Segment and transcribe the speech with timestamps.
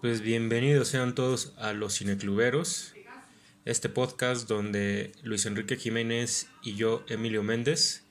[0.00, 2.94] Pues bienvenidos sean todos a Los Cinecluberos,
[3.64, 8.04] este podcast donde Luis Enrique Jiménez y yo, Emilio Méndez,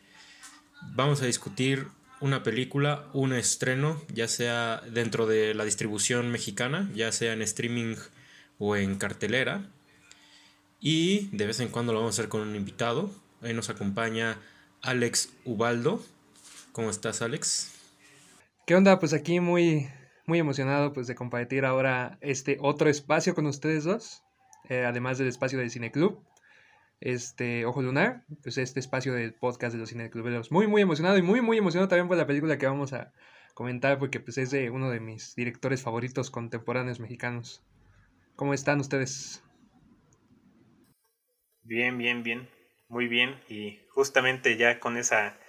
[0.81, 1.87] vamos a discutir
[2.19, 7.95] una película, un estreno, ya sea dentro de la distribución mexicana, ya sea en streaming
[8.59, 9.71] o en cartelera.
[10.81, 13.09] Y de vez en cuando lo vamos a hacer con un invitado.
[13.41, 14.41] Ahí nos acompaña
[14.81, 16.03] Alex Ubaldo.
[16.73, 17.71] ¿Cómo estás, Alex?
[18.65, 18.99] ¿Qué onda?
[18.99, 19.87] Pues aquí muy,
[20.27, 24.23] muy emocionado pues, de compartir ahora este otro espacio con ustedes dos,
[24.69, 26.21] eh, además del espacio del Cine Club,
[26.99, 30.51] este Ojo Lunar, pues este espacio del podcast de los Cinecluberos.
[30.51, 33.13] Muy, muy emocionado y muy, muy emocionado también por la película que vamos a
[33.53, 37.63] comentar porque pues es de uno de mis directores favoritos contemporáneos mexicanos.
[38.35, 39.41] ¿Cómo están ustedes?
[41.63, 42.49] Bien, bien, bien,
[42.89, 45.39] muy bien y justamente ya con esa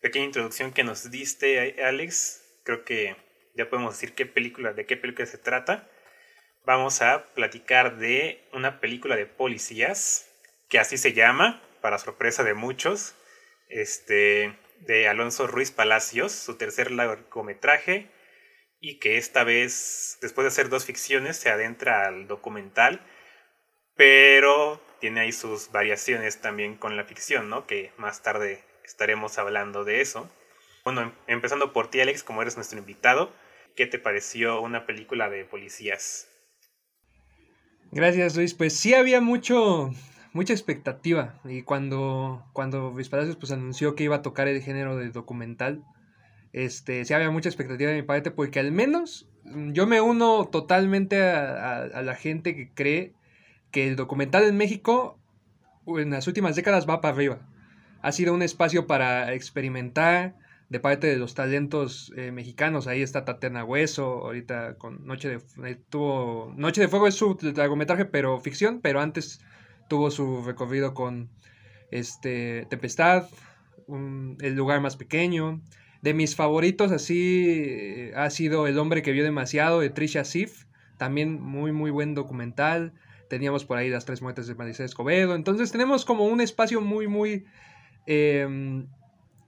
[0.00, 4.96] pequeña introducción que nos diste, Alex, creo que ya podemos decir qué película, de qué
[4.96, 5.88] película se trata.
[6.64, 10.30] Vamos a platicar de una película de policías,
[10.68, 13.14] que así se llama, para sorpresa de muchos,
[13.68, 18.10] este, de Alonso Ruiz Palacios, su tercer largometraje,
[18.80, 23.00] y que esta vez, después de hacer dos ficciones, se adentra al documental,
[23.94, 27.66] pero tiene ahí sus variaciones también con la ficción, ¿no?
[27.66, 30.30] Que más tarde estaremos hablando de eso.
[30.84, 33.32] Bueno, em, empezando por ti, Alex, como eres nuestro invitado,
[33.76, 36.28] ¿qué te pareció una película de policías?
[37.92, 38.54] Gracias, Luis.
[38.54, 39.90] Pues sí había mucho,
[40.32, 41.40] mucha expectativa.
[41.44, 45.84] Y cuando, cuando Luis Palacios pues, anunció que iba a tocar el género de documental,
[46.52, 51.22] este, sí había mucha expectativa de mi parte, porque al menos yo me uno totalmente
[51.22, 53.14] a la gente que cree
[53.70, 55.18] que el documental en México
[55.86, 57.38] en las últimas décadas va para arriba.
[58.02, 60.36] Ha sido un espacio para experimentar,
[60.70, 62.86] de parte de los talentos eh, mexicanos.
[62.86, 67.36] Ahí está Tatiana Hueso, ahorita con Noche de eh, tuvo Noche de Fuego es su
[67.42, 69.40] largometraje, pero ficción, pero antes
[69.88, 71.28] tuvo su recorrido con
[71.90, 73.28] este Tempestad,
[73.88, 75.60] El lugar más pequeño.
[76.02, 80.66] De mis favoritos así eh, ha sido El hombre que vio demasiado de Trisha Sif,
[80.98, 82.92] también muy muy buen documental.
[83.28, 85.34] Teníamos por ahí las tres muertes de Maricel Escobedo.
[85.34, 87.44] Entonces tenemos como un espacio muy muy
[88.06, 88.86] em,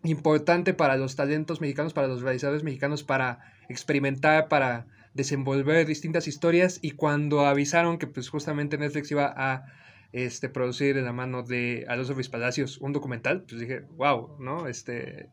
[0.05, 6.79] importante para los talentos mexicanos, para los realizadores mexicanos, para experimentar, para desenvolver distintas historias
[6.83, 9.67] y cuando avisaron que pues justamente Netflix iba a
[10.13, 14.67] este, producir en la mano de Alonso Ruiz Palacios un documental, pues dije, wow, ¿no?
[14.69, 15.29] Este,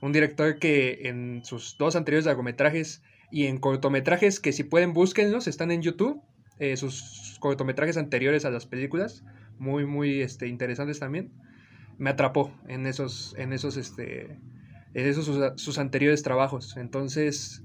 [0.00, 5.46] un director que en sus dos anteriores largometrajes y en cortometrajes que si pueden búsquenlos,
[5.46, 6.20] están en YouTube,
[6.58, 9.24] eh, sus cortometrajes anteriores a las películas,
[9.58, 11.30] muy, muy este, interesantes también
[12.00, 14.38] me atrapó en esos, en esos, este,
[14.94, 15.26] en esos
[15.60, 16.78] sus, anteriores trabajos.
[16.78, 17.62] Entonces,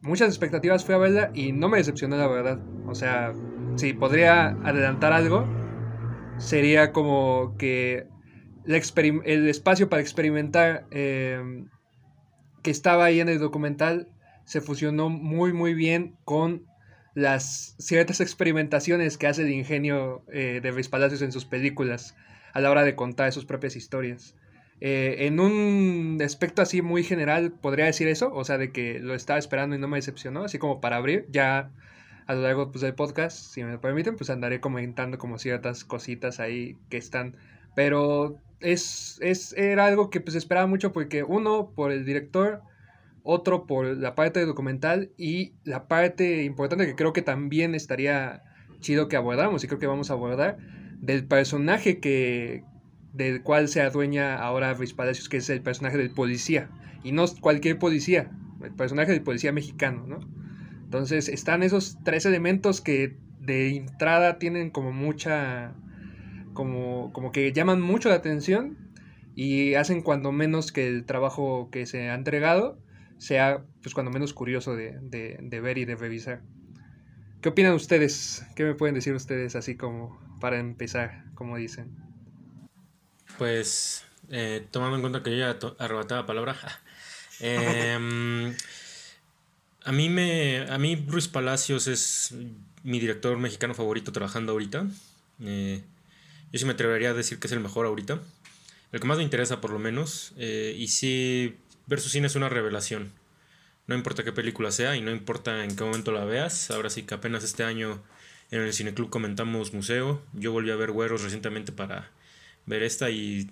[0.00, 2.58] muchas expectativas fui a verla y no me decepcionó la verdad.
[2.86, 3.34] O sea,
[3.76, 5.46] si podría adelantar algo,
[6.38, 8.08] sería como que
[8.64, 11.68] el espacio para experimentar em,
[12.62, 14.08] que estaba ahí en el documental
[14.44, 16.64] se fusionó muy muy bien con
[17.14, 22.14] las ciertas experimentaciones que hace el ingenio eh, de Luis Palacios en sus películas
[22.56, 24.34] a la hora de contar sus propias historias.
[24.80, 29.14] Eh, en un aspecto así muy general, podría decir eso, o sea, de que lo
[29.14, 31.70] estaba esperando y no me decepcionó, así como para abrir, ya
[32.26, 36.40] a lo largo pues, del podcast, si me permiten, pues andaré comentando como ciertas cositas
[36.40, 37.36] ahí que están,
[37.74, 42.62] pero es, es, era algo que pues esperaba mucho porque uno, por el director,
[43.22, 48.42] otro por la parte documental y la parte importante que creo que también estaría
[48.80, 50.56] chido que abordamos y creo que vamos a abordar
[51.00, 52.64] del personaje que
[53.16, 56.68] del cual se adueña ahora Luis Palacios, que es el personaje del policía.
[57.02, 58.30] Y no cualquier policía,
[58.62, 60.18] el personaje del policía mexicano, ¿no?
[60.84, 65.72] Entonces están esos tres elementos que de entrada tienen como mucha,
[66.52, 68.76] como, como que llaman mucho la atención
[69.34, 72.78] y hacen cuando menos que el trabajo que se ha entregado
[73.18, 76.42] sea pues cuando menos curioso de, de ver y de revisar.
[77.40, 78.46] ¿Qué opinan ustedes?
[78.56, 81.94] ¿Qué me pueden decir ustedes así como para empezar, como dicen?
[83.38, 86.56] Pues, eh, tomando en cuenta que yo ya arrebataba la palabra,
[87.40, 88.54] em,
[89.84, 92.34] a mí me, a mí Bruce Palacios es
[92.82, 94.86] mi director mexicano favorito trabajando ahorita.
[95.40, 95.82] Eh,
[96.52, 98.20] yo sí me atrevería a decir que es el mejor ahorita.
[98.92, 100.32] El que más me interesa por lo menos.
[100.36, 101.56] Eh, y sí,
[101.86, 103.12] ver su cine es una revelación.
[103.86, 106.70] No importa qué película sea y no importa en qué momento la veas.
[106.70, 108.02] Ahora sí que apenas este año
[108.50, 110.22] en el Cineclub comentamos museo.
[110.32, 112.10] Yo volví a ver Güeros recientemente para
[112.66, 113.48] ver esta y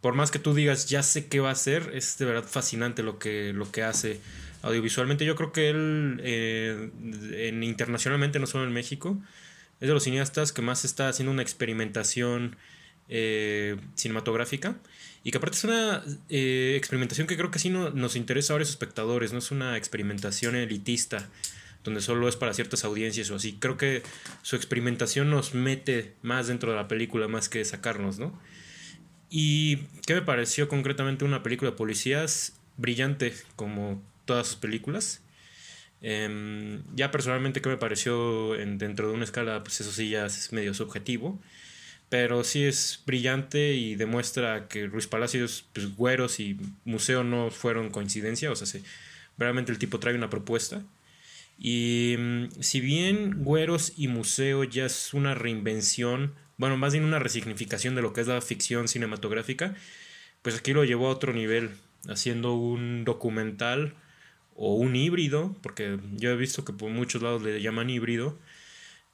[0.00, 3.02] por más que tú digas ya sé qué va a ser, es de verdad fascinante
[3.02, 4.20] lo que, lo que hace.
[4.62, 5.24] audiovisualmente.
[5.24, 6.90] Yo creo que él, eh,
[7.32, 9.16] en, internacionalmente, no solo en México,
[9.80, 12.56] es de los cineastas que más está haciendo una experimentación
[13.08, 14.76] eh, cinematográfica.
[15.24, 18.56] Y que aparte es una eh, experimentación que creo que sí no, nos interesa a
[18.56, 21.28] varios espectadores, no es una experimentación elitista
[21.84, 23.56] donde solo es para ciertas audiencias o así.
[23.58, 24.02] Creo que
[24.42, 28.38] su experimentación nos mete más dentro de la película más que sacarnos, ¿no?
[29.30, 35.22] Y qué me pareció concretamente una película de policías brillante como todas sus películas.
[36.00, 40.26] Em, ya personalmente qué me pareció en, dentro de una escala, pues eso sí ya
[40.26, 41.40] es medio subjetivo.
[42.08, 47.90] Pero sí es brillante y demuestra que Ruiz Palacios, pues Güeros y Museo no fueron
[47.90, 48.50] coincidencia.
[48.50, 48.80] O sea,
[49.36, 50.82] realmente el tipo trae una propuesta.
[51.58, 57.18] Y mm, si bien Güeros y Museo ya es una reinvención, bueno, más bien una
[57.18, 59.74] resignificación de lo que es la ficción cinematográfica,
[60.42, 61.70] pues aquí lo llevó a otro nivel,
[62.08, 63.94] haciendo un documental
[64.54, 68.38] o un híbrido, porque yo he visto que por muchos lados le llaman híbrido,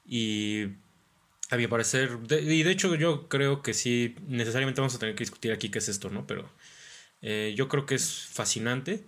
[0.05, 0.67] y
[1.49, 5.23] a mi parecer, y de hecho yo creo que sí, necesariamente vamos a tener que
[5.23, 6.25] discutir aquí qué es esto, ¿no?
[6.27, 6.49] Pero
[7.21, 9.03] eh, yo creo que es fascinante.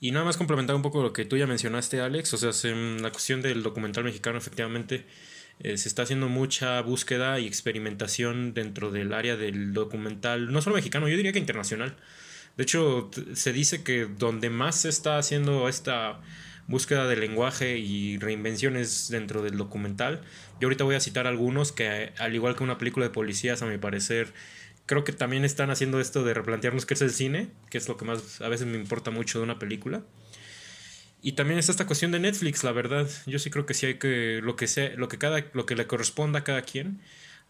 [0.00, 3.02] Y nada más complementar un poco lo que tú ya mencionaste, Alex, o sea, en
[3.02, 5.06] la cuestión del documental mexicano, efectivamente,
[5.60, 10.76] eh, se está haciendo mucha búsqueda y experimentación dentro del área del documental, no solo
[10.76, 11.96] mexicano, yo diría que internacional.
[12.56, 16.20] De hecho, se dice que donde más se está haciendo esta
[16.68, 20.22] búsqueda de lenguaje y reinvenciones dentro del documental,
[20.60, 23.66] yo ahorita voy a citar algunos que, al igual que una película de policías, a
[23.66, 24.32] mi parecer,
[24.88, 27.98] creo que también están haciendo esto de replantearnos qué es el cine, que es lo
[27.98, 30.02] que más a veces me importa mucho de una película.
[31.20, 33.06] Y también está esta cuestión de Netflix, la verdad.
[33.26, 35.76] Yo sí creo que sí hay que lo que sea, lo que cada lo que
[35.76, 37.00] le corresponda a cada quien.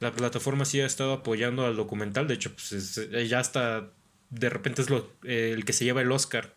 [0.00, 3.93] La plataforma sí ha estado apoyando al documental, de hecho pues ya está
[4.31, 6.55] de repente es lo, el que se lleva el Oscar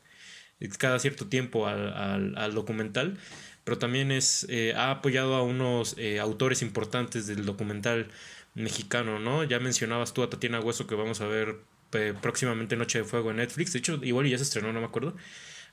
[0.77, 3.17] cada cierto tiempo al, al, documental,
[3.63, 8.09] pero también es eh, ha apoyado a unos eh, autores importantes del documental
[8.53, 9.43] mexicano, ¿no?
[9.43, 11.57] Ya mencionabas tú a Tatiana Hueso que vamos a ver
[11.93, 13.73] eh, próximamente Noche de Fuego en Netflix.
[13.73, 15.15] De hecho, igual ya se estrenó, no me acuerdo.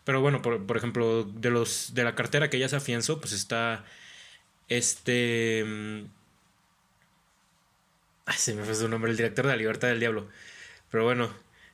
[0.04, 3.32] Pero bueno, por, por ejemplo, de los de la cartera que ya se afianzó, pues
[3.32, 3.84] está
[4.68, 6.04] este mm,
[8.26, 10.28] Ay, se me fue su nombre, el director de La Libertad del Diablo.
[10.90, 11.30] Pero bueno,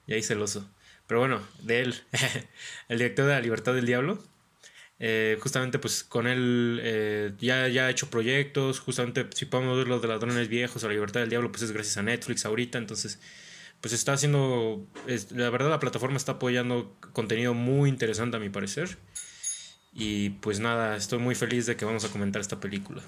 [0.06, 0.68] ya hice el oso.
[1.06, 2.02] Pero bueno, de él,
[2.88, 4.22] el director de La Libertad del Diablo.
[5.06, 9.86] Eh, justamente pues con él eh, ya, ya ha hecho proyectos, justamente si podemos ver
[9.86, 12.78] los de ladrones viejos o la libertad del diablo, pues es gracias a Netflix ahorita,
[12.78, 13.20] entonces
[13.82, 14.88] pues está haciendo,
[15.32, 18.96] la verdad la plataforma está apoyando contenido muy interesante a mi parecer
[19.92, 23.02] y pues nada, estoy muy feliz de que vamos a comentar esta película.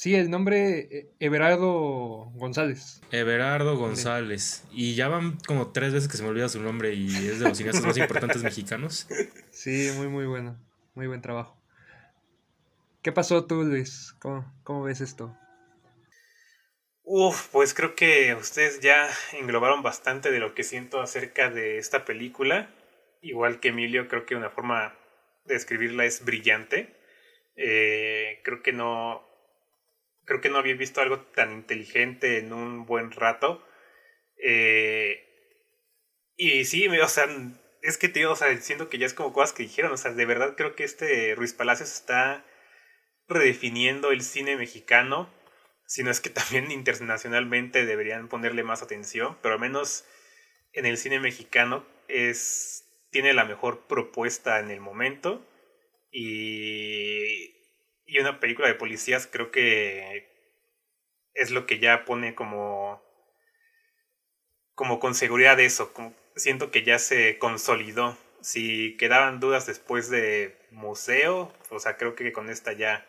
[0.00, 3.02] Sí, el nombre eh, Everardo González.
[3.12, 4.64] Everardo González.
[4.72, 7.46] Y ya van como tres veces que se me olvida su nombre y es de
[7.46, 9.06] los cineastas más importantes mexicanos.
[9.50, 10.58] Sí, muy, muy bueno.
[10.94, 11.54] Muy buen trabajo.
[13.02, 14.14] ¿Qué pasó tú, Luis?
[14.20, 15.36] ¿Cómo, cómo ves esto?
[17.04, 19.06] Uf, pues creo que ustedes ya
[19.38, 22.70] englobaron bastante de lo que siento acerca de esta película.
[23.20, 24.96] Igual que Emilio, creo que una forma
[25.44, 26.96] de describirla es brillante.
[27.54, 29.29] Eh, creo que no,
[30.30, 33.66] creo que no había visto algo tan inteligente en un buen rato.
[34.36, 35.26] Eh,
[36.36, 37.26] y sí, o sea,
[37.82, 40.12] es que tío, o sea, siento que ya es como cosas que dijeron, o sea,
[40.12, 42.44] de verdad creo que este Ruiz Palacios está
[43.26, 45.28] redefiniendo el cine mexicano,
[45.84, 50.04] si no es que también internacionalmente deberían ponerle más atención, pero al menos
[50.72, 55.44] en el cine mexicano es tiene la mejor propuesta en el momento
[56.12, 57.59] y
[58.10, 60.28] y una película de policías creo que
[61.34, 63.02] es lo que ya pone como
[64.74, 65.92] como con seguridad eso,
[66.36, 68.16] siento que ya se consolidó.
[68.40, 73.06] Si quedaban dudas después de Museo, o sea, creo que con esta ya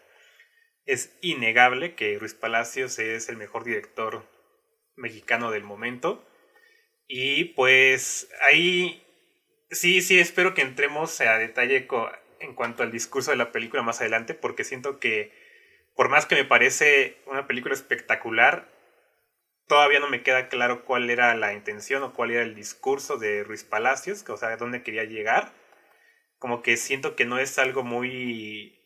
[0.85, 4.27] es innegable que Ruiz Palacios es el mejor director
[4.97, 6.27] mexicano del momento.
[7.07, 9.01] Y pues ahí
[9.69, 12.09] sí, sí, espero que entremos a detalle con,
[12.41, 15.31] en cuanto al discurso de la película más adelante, porque siento que,
[15.95, 18.69] por más que me parece una película espectacular,
[19.67, 23.43] todavía no me queda claro cuál era la intención o cuál era el discurso de
[23.43, 25.53] Ruiz Palacios, o sea, dónde quería llegar.
[26.39, 28.77] Como que siento que no es algo muy...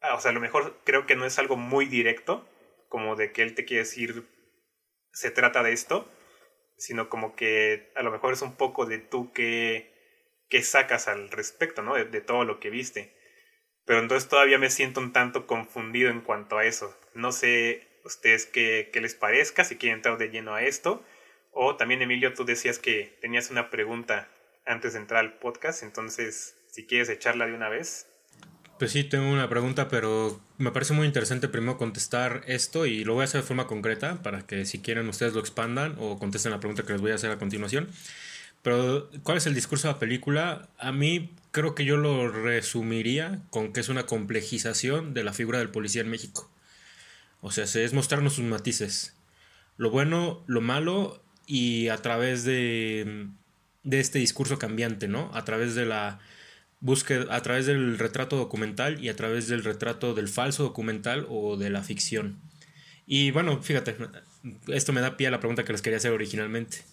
[0.00, 2.48] Ah, o sea, a lo mejor creo que no es algo muy directo,
[2.88, 4.24] como de que él te quiere decir,
[5.12, 6.08] se trata de esto,
[6.76, 9.97] sino como que a lo mejor es un poco de tú que
[10.48, 11.94] qué sacas al respecto, ¿no?
[11.94, 13.14] De, todo lo que viste.
[13.84, 16.94] Pero entonces todavía me siento un tanto confundido en cuanto a eso.
[17.14, 21.04] No sé ustedes qué, qué les parezca, si quieren entrar de lleno a esto.
[21.52, 24.28] O también, Emilio, tú decías que tenías una pregunta
[24.66, 28.06] antes de entrar al podcast, entonces, si quieres echarla de una vez.
[28.78, 33.14] Pues sí, tengo una pregunta, pero me parece muy interesante primero contestar esto y lo
[33.14, 36.52] voy a hacer de forma concreta para que si quieren ustedes lo expandan o contesten
[36.52, 37.88] la pregunta que les voy a hacer a continuación.
[38.68, 40.68] Pero, ¿cuál es el discurso de la película?
[40.76, 45.58] A mí creo que yo lo resumiría con que es una complejización de la figura
[45.58, 46.50] del policía en México.
[47.40, 49.14] O sea, es mostrarnos sus matices.
[49.78, 53.28] Lo bueno, lo malo y a través de,
[53.84, 55.30] de este discurso cambiante, ¿no?
[55.32, 56.18] A través de la
[56.80, 61.56] búsqueda, a través del retrato documental y a través del retrato del falso documental o
[61.56, 62.38] de la ficción.
[63.06, 63.96] Y bueno, fíjate,
[64.66, 66.84] esto me da pie a la pregunta que les quería hacer originalmente.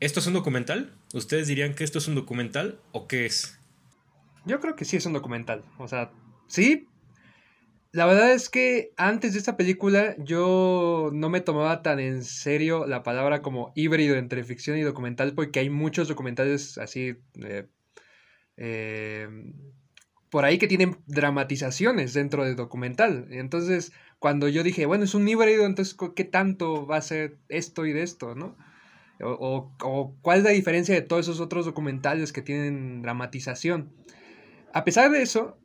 [0.00, 0.94] ¿Esto es un documental?
[1.12, 3.60] ¿Ustedes dirían que esto es un documental o qué es?
[4.46, 5.62] Yo creo que sí es un documental.
[5.76, 6.10] O sea,
[6.46, 6.88] sí.
[7.92, 12.86] La verdad es que antes de esta película yo no me tomaba tan en serio
[12.86, 17.66] la palabra como híbrido entre ficción y documental porque hay muchos documentales así eh,
[18.56, 19.28] eh,
[20.30, 23.26] por ahí que tienen dramatizaciones dentro del documental.
[23.32, 27.84] Entonces, cuando yo dije, bueno, es un híbrido, entonces, ¿qué tanto va a ser esto
[27.84, 28.56] y de esto, no?
[29.22, 33.92] O, o, cuál es la diferencia de todos esos otros documentales que tienen dramatización.
[34.72, 35.58] A pesar de eso,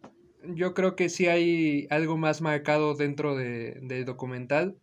[0.44, 4.78] yo creo que sí hay algo más marcado dentro del documental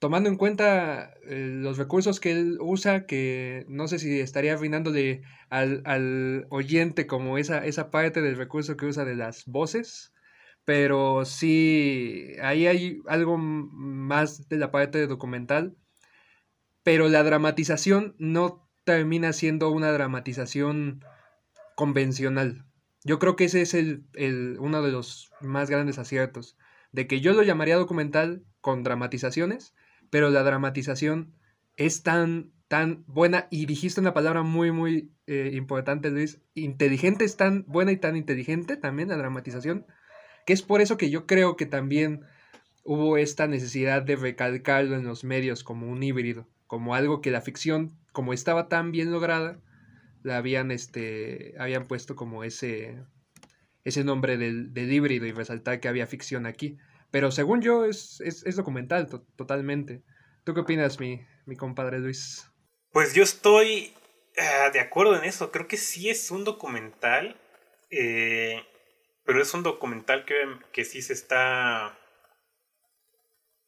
[0.00, 5.22] tomando en cuenta eh, los recursos que él usa, que no sé si estaría afinándole
[5.50, 10.12] al, al oyente como esa, esa parte del recurso que usa de las voces,
[10.64, 15.76] pero sí, ahí hay algo más de la parte documental,
[16.90, 21.04] pero la dramatización no termina siendo una dramatización
[21.76, 22.64] convencional.
[23.04, 26.58] Yo creo que ese es el, el, uno de los más grandes aciertos,
[26.90, 29.72] de que yo lo llamaría documental con dramatizaciones,
[30.10, 31.32] pero la dramatización
[31.76, 37.36] es tan, tan buena, y dijiste una palabra muy, muy eh, importante, Luis, inteligente es
[37.36, 39.86] tan buena y tan inteligente también la dramatización,
[40.44, 42.22] que es por eso que yo creo que también
[42.82, 47.40] hubo esta necesidad de recalcarlo en los medios como un híbrido, como algo que la
[47.40, 49.58] ficción, como estaba tan bien lograda,
[50.22, 53.02] la habían, este, habían puesto como ese,
[53.82, 56.78] ese nombre del, híbrido y resaltar que había ficción aquí.
[57.10, 60.04] Pero según yo es, es, documental totalmente.
[60.44, 62.48] ¿Tú qué opinas, mi, mi compadre Luis?
[62.92, 63.92] Pues yo estoy
[64.38, 65.50] ah, de acuerdo en eso.
[65.50, 67.36] Creo que sí es un documental.
[67.90, 68.62] Eh,
[69.24, 70.36] pero es un documental que,
[70.70, 71.98] que sí se está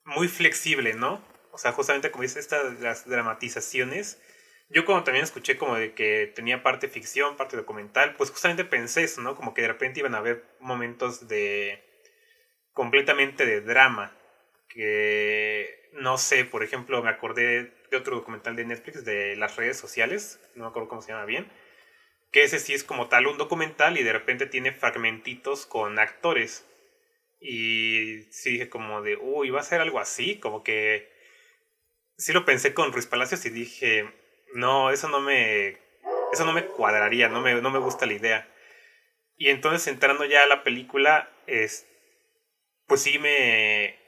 [0.04, 1.31] muy flexible, ¿no?
[1.52, 4.20] O sea, justamente como dice estas las dramatizaciones.
[4.70, 9.04] Yo como también escuché como de que tenía parte ficción, parte documental, pues justamente pensé
[9.04, 9.36] eso, ¿no?
[9.36, 11.82] Como que de repente iban a haber momentos de
[12.72, 14.16] completamente de drama.
[14.68, 19.76] Que no sé, por ejemplo, me acordé de otro documental de Netflix de las redes
[19.76, 21.52] sociales, no me acuerdo cómo se llama bien,
[22.32, 26.66] que ese sí es como tal un documental y de repente tiene fragmentitos con actores.
[27.40, 31.11] Y sí dije como de, uy, va a ser algo así, como que
[32.16, 34.08] sí lo pensé con Ruiz Palacios y dije,
[34.54, 35.78] no, eso no me,
[36.32, 38.48] eso no me cuadraría, no me, no me gusta la idea.
[39.36, 41.92] Y entonces entrando ya a la película, este
[42.92, 43.98] pues sí me...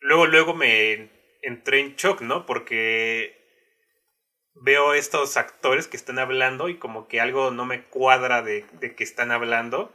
[0.00, 1.10] Luego, luego me
[1.40, 2.44] entré en shock, ¿no?
[2.44, 3.34] Porque
[4.54, 8.94] veo estos actores que están hablando y como que algo no me cuadra de, de
[8.94, 9.90] que están hablando.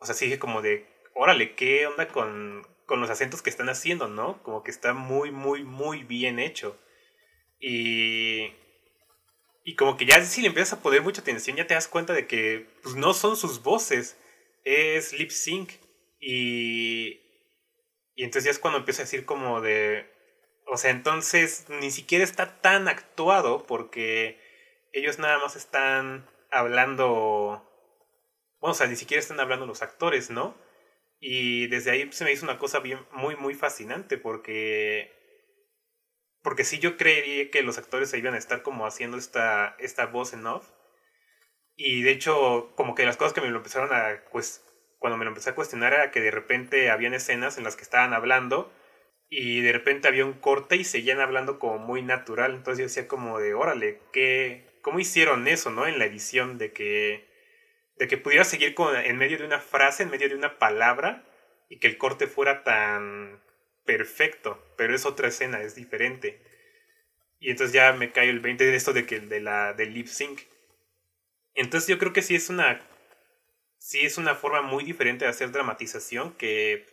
[0.00, 4.06] O sea, sigue como de, órale, ¿qué onda con, con los acentos que están haciendo,
[4.08, 4.42] no?
[4.42, 6.78] Como que está muy, muy, muy bien hecho.
[7.60, 8.52] Y...
[9.64, 12.14] Y como que ya si le empiezas a poner mucha atención, ya te das cuenta
[12.14, 14.16] de que pues, no son sus voces,
[14.64, 15.72] es lip sync.
[16.20, 17.20] Y
[18.18, 20.10] y entonces ya es cuando empiezo a decir como de...
[20.66, 24.40] O sea, entonces ni siquiera está tan actuado porque
[24.92, 27.64] ellos nada más están hablando...
[28.58, 30.56] Bueno, o sea, ni siquiera están hablando los actores, ¿no?
[31.20, 35.12] Y desde ahí se me hizo una cosa bien, muy, muy fascinante porque...
[36.42, 40.06] Porque sí yo creería que los actores se iban a estar como haciendo esta, esta
[40.06, 40.68] voz en off.
[41.76, 44.64] Y de hecho, como que las cosas que me lo empezaron a, pues,
[44.98, 47.82] cuando me lo empecé a cuestionar era que de repente habían escenas en las que
[47.82, 48.72] estaban hablando
[49.30, 52.54] y de repente había un corte y seguían hablando como muy natural.
[52.54, 55.86] Entonces yo decía como de, órale, ¿qué, ¿cómo hicieron eso, no?
[55.86, 57.28] En la edición de que,
[57.96, 61.24] de que pudiera seguir con, en medio de una frase, en medio de una palabra
[61.68, 63.40] y que el corte fuera tan
[63.88, 64.62] perfecto.
[64.76, 66.38] Pero es otra escena, es diferente.
[67.40, 70.08] Y entonces ya me cae el 20 de esto de que de la del lip
[70.08, 70.42] sync.
[71.54, 72.80] Entonces yo creo que sí es una
[73.78, 76.86] sí es una forma muy diferente de hacer dramatización que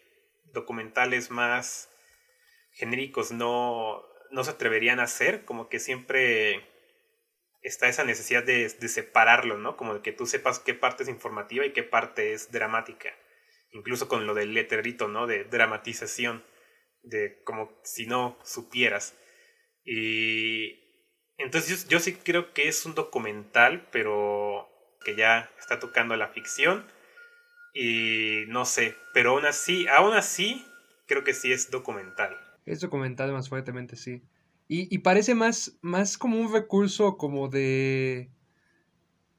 [0.54, 1.90] documentales más
[2.72, 6.66] genéricos no, no se atreverían a hacer, como que siempre
[7.62, 9.76] está esa necesidad de, de, separarlo, ¿no?
[9.76, 13.10] Como de que tú sepas qué parte es informativa y qué parte es dramática.
[13.72, 15.28] Incluso con lo del letrerito, ¿no?
[15.28, 16.44] De dramatización,
[17.06, 19.18] de como si no supieras.
[19.86, 20.86] Y
[21.38, 24.68] entonces yo, sí creo que es un documental, pero
[25.04, 26.86] que ya está tocando la ficción.
[27.74, 30.66] Y no sé, pero aún así, aún así,
[31.08, 32.36] creo que sí es documental.
[32.66, 34.24] Es documental más fuertemente, sí.
[34.68, 38.32] Y, parece más, más como un recurso como de...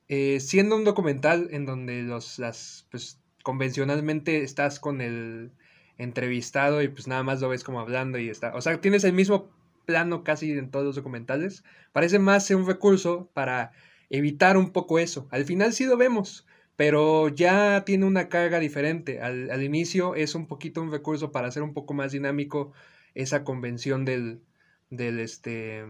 [0.07, 5.51] Eh, siendo un documental en donde los, las, pues, convencionalmente estás con el
[5.99, 8.55] entrevistado y pues nada más lo ves como hablando y está.
[8.55, 9.51] O sea, tienes el mismo
[9.87, 11.65] plano casi en todos los documentales.
[11.93, 13.73] Parece más un recurso para
[14.11, 15.29] evitar un poco eso.
[15.31, 19.21] Al final sí lo vemos, pero ya tiene una carga diferente.
[19.21, 22.73] Al, al inicio es un poquito un recurso para hacer un poco más dinámico
[23.15, 24.43] esa convención del,
[24.91, 25.85] del, este,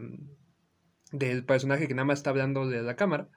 [1.13, 3.29] del personaje que nada más está hablando de la cámara.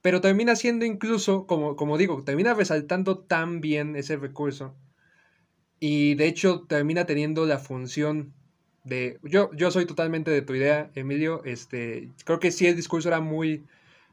[0.00, 4.76] Pero termina siendo incluso, como, como digo, termina resaltando tan bien ese recurso.
[5.80, 8.32] Y de hecho termina teniendo la función
[8.84, 9.18] de...
[9.22, 11.42] Yo, yo soy totalmente de tu idea, Emilio.
[11.44, 13.64] Este, creo que sí el discurso era muy,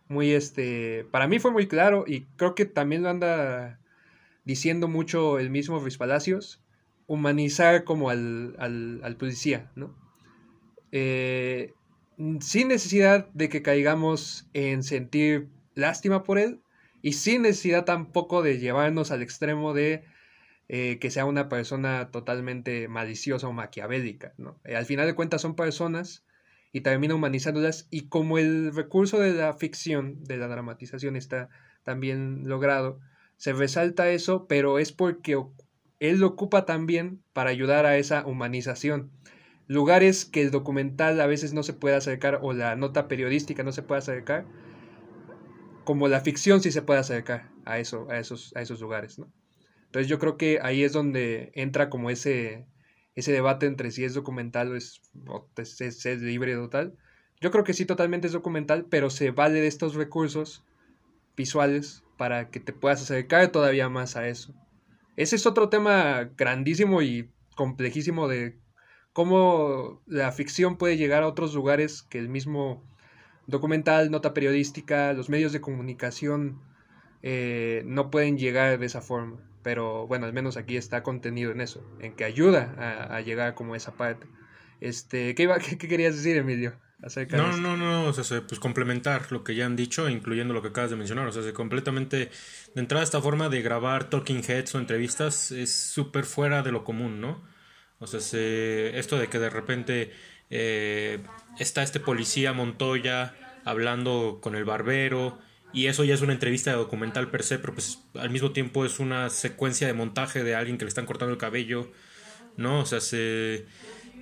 [0.08, 1.06] muy, este...
[1.12, 3.80] Para mí fue muy claro y creo que también lo anda
[4.44, 6.62] diciendo mucho el mismo Ruiz Palacios.
[7.08, 9.96] Humanizar como al, al, al policía, ¿no?
[10.92, 11.74] Eh,
[12.40, 16.62] sin necesidad de que caigamos en sentir lástima por él
[17.02, 20.04] y sin necesidad tampoco de llevarnos al extremo de
[20.68, 24.34] eh, que sea una persona totalmente maliciosa o maquiavélica.
[24.38, 24.60] ¿no?
[24.64, 26.26] Eh, al final de cuentas son personas
[26.72, 31.50] y termina humanizándolas y como el recurso de la ficción, de la dramatización está
[31.84, 33.00] también logrado,
[33.38, 35.38] se resalta eso, pero es porque
[36.00, 39.12] él lo ocupa también para ayudar a esa humanización
[39.68, 43.72] lugares que el documental a veces no se puede acercar o la nota periodística no
[43.72, 44.46] se puede acercar,
[45.84, 49.32] como la ficción sí se puede acercar a, eso, a, esos, a esos lugares, ¿no?
[49.96, 52.66] Entonces yo creo que ahí es donde entra como ese,
[53.16, 55.02] ese debate entre si es documental o es,
[55.56, 56.98] es, es libre total.
[57.40, 60.66] Yo creo que sí totalmente es documental, pero se vale de estos recursos
[61.38, 64.54] visuales para que te puedas acercar todavía más a eso.
[65.16, 68.60] Ese es otro tema grandísimo y complejísimo de
[69.14, 72.84] cómo la ficción puede llegar a otros lugares que el mismo
[73.48, 76.60] documental, nota periodística, los medios de comunicación
[77.22, 79.55] eh, no pueden llegar de esa forma.
[79.66, 83.76] Pero bueno, al menos aquí está contenido en eso, en que ayuda a, llegar como
[83.76, 84.28] esa parte.
[84.80, 86.76] Este, ¿qué, iba, qué, querías decir, Emilio?
[87.02, 90.62] Acerca no, no, no, o sea, pues complementar lo que ya han dicho, incluyendo lo
[90.62, 91.26] que acabas de mencionar.
[91.26, 92.30] O sea, completamente,
[92.76, 96.84] de entrada, esta forma de grabar talking heads o entrevistas es súper fuera de lo
[96.84, 97.44] común, ¿no?
[97.98, 100.12] O sea, esto de que de repente
[100.52, 101.24] eh,
[101.58, 105.40] está este policía Montoya hablando con el barbero
[105.76, 108.86] y eso ya es una entrevista de documental per se, pero pues al mismo tiempo
[108.86, 111.92] es una secuencia de montaje de alguien que le están cortando el cabello,
[112.56, 112.80] ¿no?
[112.80, 113.66] O sea, se,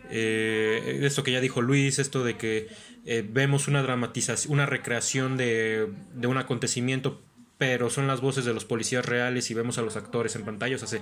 [0.10, 2.70] eh, esto que ya dijo Luis, esto de que
[3.06, 7.22] eh, vemos una dramatización, una recreación de, de un acontecimiento,
[7.60, 10.76] pero son las voces de los policías reales y vemos a los actores en pantalla,
[10.76, 11.02] o sea, se,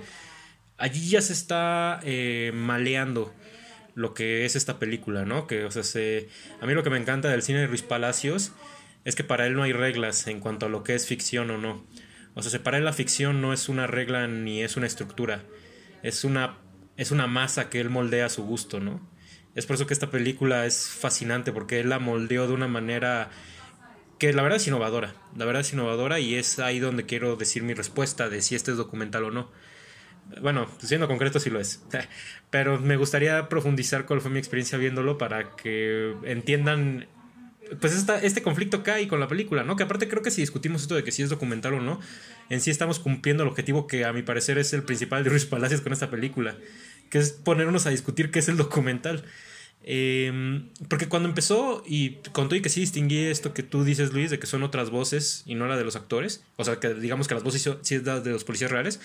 [0.76, 3.32] allí ya se está eh, maleando
[3.94, 5.46] lo que es esta película, ¿no?
[5.46, 6.28] Que, o sea, se,
[6.60, 8.52] a mí lo que me encanta del cine de Ruiz Palacios
[9.04, 11.58] es que para él no hay reglas en cuanto a lo que es ficción o
[11.58, 11.84] no.
[12.34, 15.44] O sea, para él la ficción no es una regla ni es una estructura,
[16.02, 16.58] es una,
[16.96, 19.06] es una masa que él moldea a su gusto, ¿no?
[19.54, 23.30] Es por eso que esta película es fascinante, porque él la moldeó de una manera
[24.18, 27.62] que la verdad es innovadora, la verdad es innovadora y es ahí donde quiero decir
[27.62, 29.50] mi respuesta de si este es documental o no
[30.40, 31.84] bueno, siendo concreto sí lo es.
[32.50, 37.06] Pero me gustaría profundizar cuál fue mi experiencia viéndolo para que entiendan
[37.80, 39.76] pues esta, este conflicto hay con la película, ¿no?
[39.76, 42.00] Que aparte creo que si discutimos esto de que si es documental o no,
[42.50, 45.46] en sí estamos cumpliendo el objetivo que a mi parecer es el principal de Ruiz
[45.46, 46.56] Palacios con esta película,
[47.10, 49.24] que es ponernos a discutir qué es el documental.
[49.84, 54.12] Em, porque cuando empezó, y con todo y que sí distinguí esto que tú dices,
[54.12, 56.94] Luis, de que son otras voces y no la de los actores, o sea, que
[56.94, 59.00] digamos que las voces sí es de los policías reales,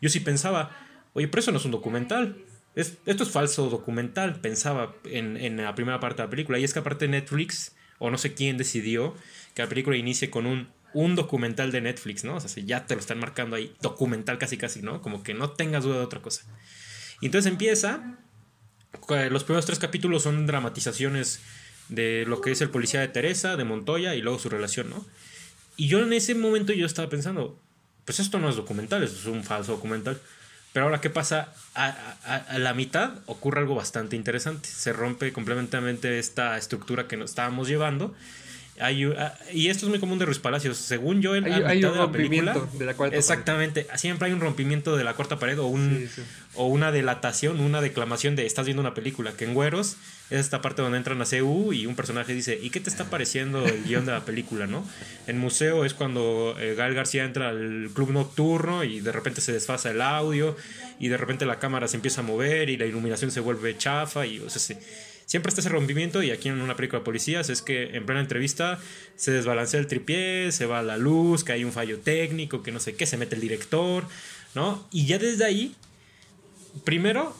[0.00, 0.70] yo sí pensaba,
[1.12, 2.36] oye, pero eso no es un documental.
[2.74, 6.58] Es, esto es falso documental, pensaba en, en, la primera parte de la película.
[6.58, 9.14] Y es que aparte Netflix, o no sé quién decidió
[9.54, 12.34] que la película inicie con un, un documental de Netflix, ¿no?
[12.34, 15.00] O sea, si ya te lo están marcando ahí, documental casi casi, ¿no?
[15.00, 16.42] Como que no tengas duda de otra cosa.
[17.20, 18.18] Y entonces empieza,
[19.30, 21.40] los primeros tres capítulos son dramatizaciones
[21.88, 25.06] de lo que es el policía de Teresa, de Montoya y luego su relación, ¿no?
[25.76, 27.56] Y yo en ese momento yo estaba pensando,
[28.04, 30.20] pues esto no es documental, esto es un falso documental.
[30.72, 31.52] Pero ahora, ¿qué pasa?
[31.74, 34.68] A, la mitad ocurre algo bastante interesante.
[34.68, 38.14] Se rompe completamente esta estructura que nos estábamos llevando
[38.82, 40.76] Hay, ah, y esto es muy común de Ruiz Palacios.
[40.76, 43.86] Según yo, en hay, hay un rompimiento de la cuarta Exactamente.
[43.96, 46.08] Siempre hay un rompimiento de la cuarta pared o, un,
[46.54, 49.32] o una delatación, una declamación de estás viendo una película.
[49.32, 49.96] Que en Güeros
[50.30, 53.04] es esta parte donde entran a CU y un personaje dice, ¿y qué te está
[53.06, 54.66] pareciendo el guion de la película?
[54.66, 54.86] ¿no?
[55.26, 59.52] En Museo es cuando eh, Gael García entra al club nocturno y de repente se
[59.52, 60.56] desfasa el audio
[60.98, 64.26] y de repente la cámara se empieza a mover y la iluminación se vuelve chafa
[64.26, 64.76] y o sea,
[65.32, 68.20] siempre está ese rompimiento y aquí en una película de policías es que en plena
[68.20, 68.78] entrevista
[69.16, 72.78] se desbalancea el tripié, se va la luz, que hay un fallo técnico, que no
[72.80, 74.04] sé qué, se mete el director,
[74.54, 74.86] ¿no?
[74.92, 75.74] Y ya desde ahí,
[76.84, 77.34] primero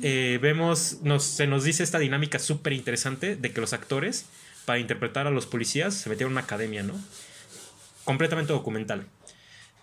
[0.00, 4.24] eh, vemos, nos, se nos dice esta dinámica súper interesante de que los actores,
[4.64, 6.98] para interpretar a los policías, se metieron a una academia, ¿no?
[8.04, 9.04] Completamente documental.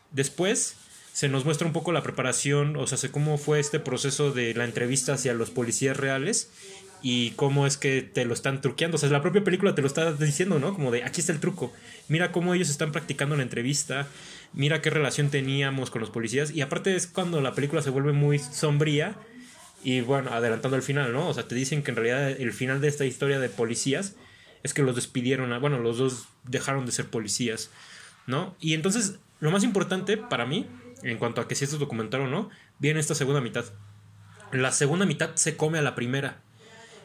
[0.10, 0.78] Después
[1.14, 4.64] se nos muestra un poco la preparación, o sea, cómo fue este proceso de la
[4.64, 6.50] entrevista hacia los policías reales
[7.02, 8.96] y cómo es que te lo están truqueando.
[8.96, 10.74] O sea, la propia película te lo está diciendo, ¿no?
[10.74, 11.74] Como de, aquí está el truco.
[12.08, 14.08] Mira cómo ellos están practicando la entrevista.
[14.54, 16.52] Mira qué relación teníamos con los policías.
[16.52, 19.16] Y aparte es cuando la película se vuelve muy sombría.
[19.84, 21.28] Y bueno, adelantando el final, ¿no?
[21.28, 24.16] O sea, te dicen que en realidad el final de esta historia de policías
[24.62, 25.60] es que los despidieron.
[25.60, 27.72] Bueno, los dos dejaron de ser policías,
[28.28, 28.56] ¿no?
[28.60, 30.68] Y entonces, lo más importante para mí,
[31.02, 33.66] en cuanto a que si esto es documental o no, viene esta segunda mitad.
[34.52, 36.42] La segunda mitad se come a la primera.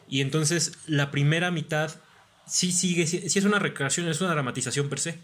[0.07, 1.91] Y entonces la primera mitad
[2.47, 5.19] sí sigue, sí, es una recreación, es una dramatización per se,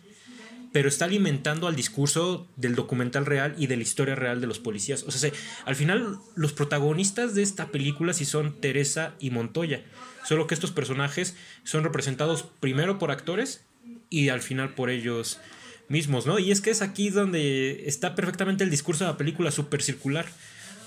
[0.74, 4.60] pero está alimentando al discurso del documental real y de la historia real de los
[4.60, 5.04] policías.
[5.04, 5.32] O sea,
[5.66, 9.84] al final los protagonistas de esta película sí son Teresa y Montoya,
[10.26, 13.66] solo que estos personajes son representados primero por actores
[14.10, 15.40] y al final por ellos
[15.90, 16.40] mismos, ¿no?
[16.40, 20.26] Y es que es aquí donde está perfectamente el discurso de la película super circular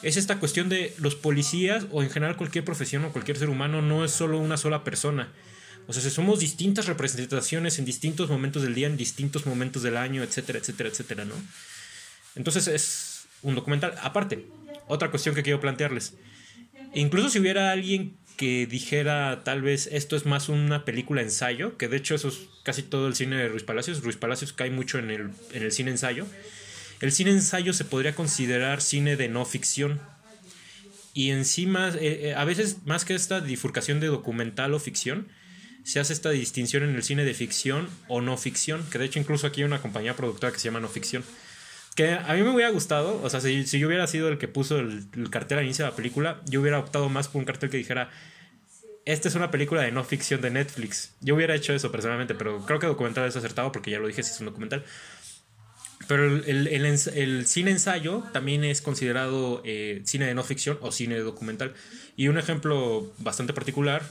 [0.06, 3.82] es esta cuestión de los policías o en general cualquier profesión o cualquier ser humano
[3.82, 5.32] no es solo una sola persona.
[5.88, 10.22] O sea, somos distintas representaciones en distintos momentos del día, en distintos momentos del año,
[10.22, 11.34] etcétera, etcétera, etcétera, ¿no?
[12.36, 13.94] Entonces es un documental.
[14.00, 14.46] Aparte,
[14.86, 16.14] otra cuestión que quiero plantearles.
[16.94, 21.88] Incluso si hubiera alguien que dijera tal vez esto es más una película ensayo, que
[21.88, 24.04] de hecho eso es casi todo el cine de Ruiz Palacios.
[24.04, 26.26] Ruiz Palacios cae mucho en el, en el cine ensayo.
[27.00, 30.00] El cine ensayo se podría considerar cine de no ficción.
[31.12, 35.28] Y encima, eh, eh, a veces más que esta bifurcación de documental o ficción,
[35.86, 39.20] se hace esta distinción en el cine de ficción o no ficción, que de hecho
[39.20, 41.22] incluso aquí hay una compañía productora que se llama No Ficción.
[41.94, 44.80] Que a mí me hubiera gustado, o sea, si, yo hubiera sido el que puso
[44.80, 47.76] el, cartel al inicio de la película, yo hubiera optado más por un cartel que
[47.76, 48.10] dijera,
[49.04, 51.14] esta es una película de no ficción de Netflix.
[51.20, 54.24] Yo hubiera hecho eso personalmente, pero creo que documental es acertado porque ya lo dije,
[54.24, 54.84] si es un documental.
[56.08, 61.74] Pero el, cine ensayo también es considerado eh, cine de no ficción o cine documental.
[62.16, 64.02] Y un ejemplo bastante particular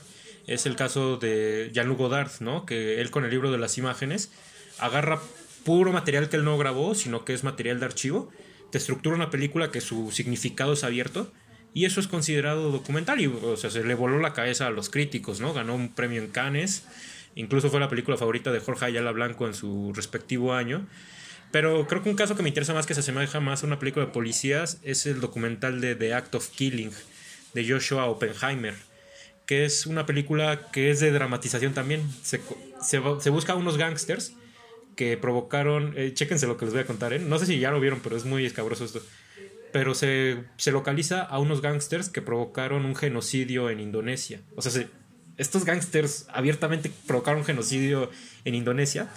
[0.48, 2.66] es el caso de Jean-Luc Godard, ¿no?
[2.66, 4.32] que él con el libro de las imágenes
[4.80, 5.22] agarra
[5.64, 8.30] puro material que él no grabó, sino que es material de archivo,
[8.72, 11.32] te estructura una película que su significado es abierto
[11.74, 14.90] y eso es considerado documental y o sea, se le voló la cabeza a los
[14.90, 15.54] críticos, ¿no?
[15.54, 16.86] Ganó un premio en Cannes,
[17.36, 20.86] incluso fue la película favorita de Jorge Ayala Blanco en su respectivo año
[21.56, 23.80] pero creo que un caso que me interesa más, que se asemeja más a una
[23.80, 26.92] película de policías, es el documental de The Act of Killing,
[27.54, 28.74] de Joshua Oppenheimer,
[29.46, 32.02] que es una película que es de dramatización también.
[32.24, 32.42] Se,
[32.82, 34.34] se, busca a unos gangsters
[34.98, 37.20] que provocaron, eh, chéquense lo que les voy a contar, ¿eh?
[37.20, 39.02] no sé si ya lo vieron, pero es muy escabroso esto.
[39.72, 44.42] Pero se, se localiza a unos gangsters que provocaron un genocidio en Indonesia.
[44.58, 44.86] O sea,
[45.38, 48.12] estos gangsters abiertamente provocaron genocidio
[48.44, 49.08] en Indonesia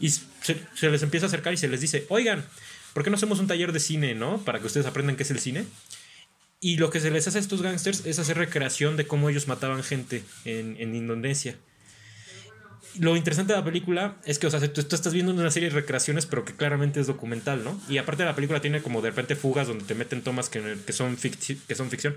[0.00, 0.10] y
[0.54, 2.44] se, les empieza a acercar y se les dice, oigan,
[2.92, 4.38] ¿por qué no hacemos un taller de cine, no?
[4.38, 5.64] Para que ustedes aprendan qué es el cine.
[6.60, 9.46] Y lo que se les hace a estos gángsters es hacer recreación de cómo ellos
[9.48, 11.56] mataban gente en, en Indonesia.
[12.98, 15.74] Lo interesante de la película es que, o sea, tú, estás viendo una serie de
[15.74, 17.78] recreaciones, pero que claramente es documental, ¿no?
[17.90, 20.92] Y aparte la película tiene como de repente fugas donde te meten tomas que, que,
[20.94, 22.16] son, que son ficción.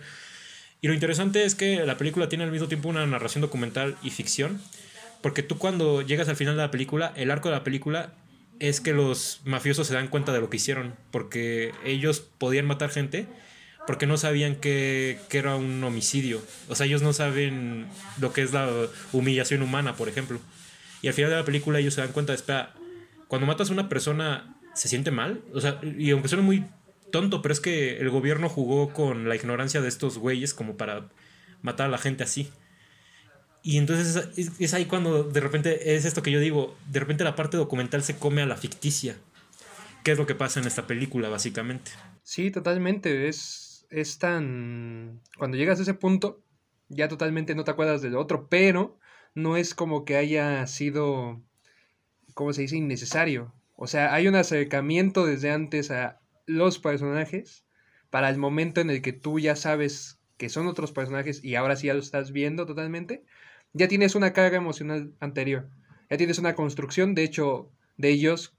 [0.81, 4.11] Y lo interesante es que la película tiene al mismo tiempo una narración documental y
[4.11, 4.61] ficción.
[5.21, 8.13] Porque tú cuando llegas al final de la película, el arco de la película
[8.59, 10.95] es que los mafiosos se dan cuenta de lo que hicieron.
[11.11, 13.27] Porque ellos podían matar gente
[13.89, 16.43] porque no sabían que, era un homicidio.
[16.67, 17.87] O sea, ellos no saben
[18.19, 18.69] lo que es la
[19.13, 20.39] humillación humana, por ejemplo.
[21.01, 22.75] Y al final de la película ellos se dan cuenta, espera,
[23.27, 25.41] cuando matas a una persona, ¿se siente mal?
[25.55, 26.65] O sea, y aunque suene muy
[27.11, 31.09] tonto, pero es que el gobierno jugó con la ignorancia de estos güeyes como para
[31.63, 32.51] matar a la gente así.
[33.61, 37.35] Y entonces es, ahí cuando de repente es esto que yo digo, de repente la
[37.35, 39.17] parte documental se come a la ficticia.
[40.03, 41.91] ¿Qué es lo que pasa en esta película, básicamente?
[42.23, 43.27] Sí, totalmente.
[43.27, 45.21] Es, es tan...
[45.37, 46.41] Cuando llegas a ese punto,
[46.87, 48.97] ya totalmente no te acuerdas del otro, pero
[49.35, 51.43] no es como que haya sido
[52.39, 52.77] ¿cómo se dice?
[52.77, 53.53] Innecesario.
[53.75, 57.65] O sea, hay un acercamiento desde antes a los personajes
[58.09, 61.75] para el momento en el que tú ya sabes que son otros personajes y ahora
[61.75, 63.25] sí ya lo estás viendo totalmente,
[63.73, 65.69] ya tienes una carga emocional anterior.
[66.09, 68.57] Ya tienes una construcción, de hecho, de ellos,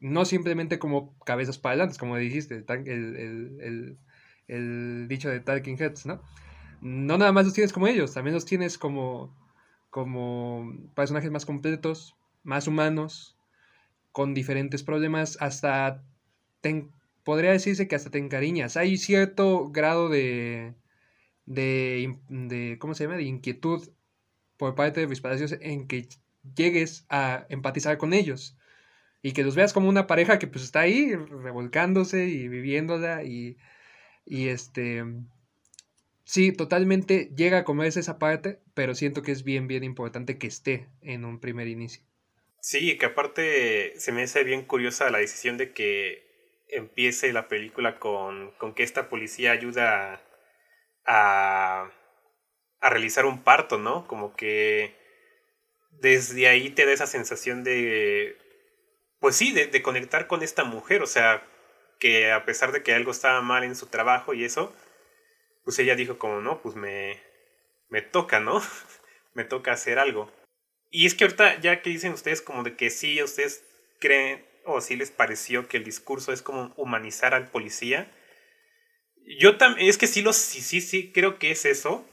[0.00, 3.98] no simplemente como cabezas para adelante, como dijiste, el,
[4.48, 6.22] el dicho de Talking Heads, ¿no?
[6.80, 9.36] No nada más los tienes como ellos, también los tienes como,
[9.90, 13.36] como personajes más completos, más humanos,
[14.10, 16.04] con diferentes problemas, hasta
[17.24, 18.76] podría decirse que hasta te encariñas.
[18.76, 20.74] Hay cierto grado de,
[21.46, 23.16] de, de, ¿cómo se llama?
[23.16, 23.88] De inquietud
[24.62, 26.06] por parte de mis Palacios en que
[26.54, 28.56] llegues a empatizar con ellos
[29.20, 33.56] y que los veas como una pareja que pues está ahí revolcándose y viviéndola y,
[34.24, 35.02] y este
[36.22, 40.46] sí, totalmente llega a comerse esa parte, pero siento que es bien, bien importante que
[40.46, 42.04] esté en un primer inicio.
[42.60, 47.98] Sí, que aparte se me hace bien curiosa la decisión de que empiece la película
[47.98, 50.22] con, con que esta policía ayuda
[51.04, 52.01] a, a
[52.90, 54.06] realizar un parto, ¿no?
[54.06, 54.96] Como que
[56.00, 58.36] desde ahí te da esa sensación de,
[59.20, 61.46] pues sí, de, conectar con esta mujer, o sea,
[62.00, 64.74] que a pesar de que algo estaba mal en su trabajo y eso,
[65.64, 67.22] pues ella dijo como, no, pues me,
[67.88, 68.60] me toca, ¿no?
[69.34, 70.30] me toca hacer algo.
[70.90, 73.64] Y es que ahorita, ya que dicen ustedes como de que sí, ustedes
[74.00, 78.10] creen o sí les pareció que el discurso es como humanizar al policía.
[79.38, 82.04] Yo también, es que sí, lo, sí, sí, sí, creo que es eso,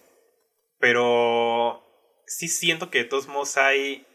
[0.80, 1.86] pero
[2.26, 4.06] sí siento que de todos modos hay,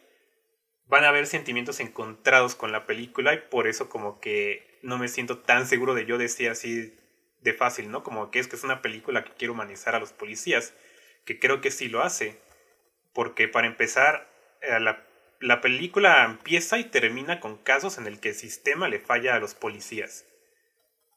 [0.87, 5.09] van a haber sentimientos encontrados con la película y por eso como que no me
[5.09, 6.94] siento tan seguro de yo decir así
[7.44, 8.03] de fácil, ¿no?
[8.03, 10.74] Como que es que es una película que quiere humanizar a los policías,
[11.24, 12.40] que creo que sí lo hace,
[13.12, 14.29] porque para empezar,
[14.62, 19.35] eh, la, película empieza y termina con casos en el que el sistema le falla
[19.35, 20.27] a los policías.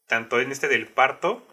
[0.06, 1.46] Tanto en este del parto,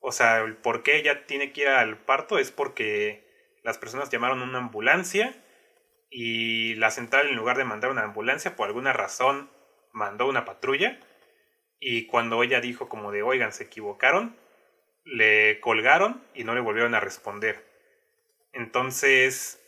[0.00, 3.23] o sea, el por qué ella tiene que ir al parto es porque
[3.64, 5.34] las personas llamaron una ambulancia
[6.10, 9.50] y la central en lugar de mandar una ambulancia por alguna razón
[9.92, 11.00] mandó una patrulla.
[11.80, 14.36] Y cuando ella dijo como de oigan se equivocaron
[15.04, 17.64] le colgaron y no le volvieron a responder.
[18.52, 19.60] Entonces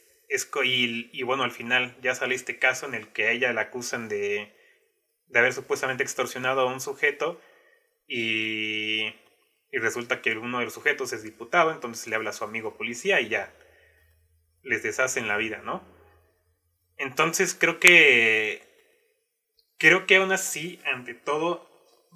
[0.64, 4.08] y, bueno, al final ya sale este caso en el que a ella la acusan
[4.08, 4.52] de,
[5.28, 7.40] de haber supuestamente extorsionado a un sujeto
[8.08, 9.14] y,
[9.70, 12.76] y resulta que uno de los sujetos es diputado, entonces le habla a su amigo
[12.76, 13.52] policía y ya
[14.66, 15.82] les deshacen la vida, ¿no?
[16.98, 18.62] Entonces creo que
[19.78, 21.68] creo que aún así, ante todo,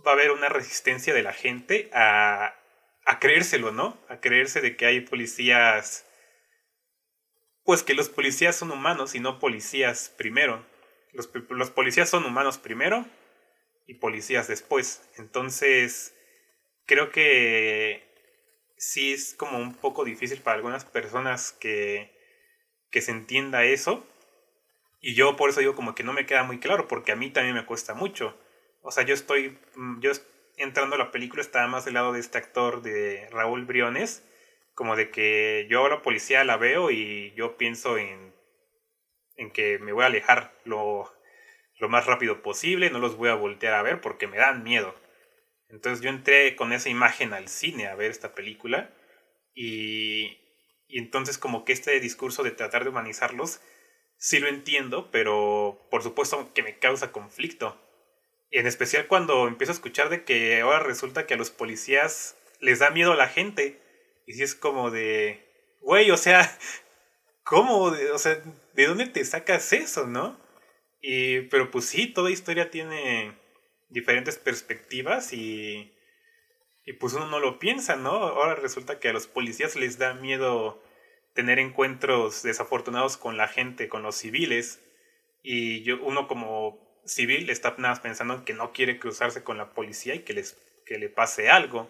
[0.06, 2.54] va a haber una resistencia de la gente a,
[3.04, 3.98] a creérselo, ¿no?
[4.08, 6.06] A creerse de que hay policías
[7.64, 10.66] pues que los policías son humanos y no policías primero.
[11.12, 13.06] Los, los policías son humanos primero
[13.86, 15.08] y policías después.
[15.18, 16.14] Entonces,
[16.86, 18.02] creo que
[18.76, 22.19] sí es como un poco difícil para algunas personas que,
[22.90, 24.06] que se entienda eso.
[25.00, 27.30] Y yo por eso digo como que no me queda muy claro, porque a mí
[27.30, 28.36] también me cuesta mucho.
[28.82, 30.12] O sea, yo estoy, mm, yo
[30.56, 34.24] entrando a la película estaba más del lado de este actor de Raúl Briones,
[34.74, 38.32] como de que yo a la policía la veo y yo pienso en,
[39.36, 41.12] en que me voy a alejar lo,
[41.78, 44.94] lo más rápido posible, no los voy a voltear a ver porque me dan miedo.
[45.68, 48.90] Entonces yo entré con esa imagen al cine a ver esta película
[49.54, 50.38] y,
[50.90, 53.60] y entonces como que este discurso de tratar de humanizarlos,
[54.16, 57.80] sí lo entiendo, pero por supuesto que me causa conflicto.
[58.50, 62.80] En especial cuando empiezo a escuchar de que ahora resulta que a los policías les
[62.80, 63.80] da miedo a la gente.
[64.26, 65.44] Y si es como de,
[65.80, 66.58] güey, o sea,
[67.44, 67.84] ¿cómo?
[67.84, 68.42] O sea,
[68.74, 70.38] ¿de dónde te sacas eso, no?
[71.00, 73.32] Y, pero pues sí, toda historia tiene
[73.88, 75.92] diferentes perspectivas y,
[76.90, 78.10] y pues uno no lo piensa, ¿no?
[78.10, 80.82] Ahora resulta que a los policías les da miedo
[81.34, 84.80] tener encuentros desafortunados con la gente, con los civiles,
[85.44, 89.70] y yo, uno como civil está nada más pensando que no quiere cruzarse con la
[89.70, 91.88] policía y que, les, que le pase algo.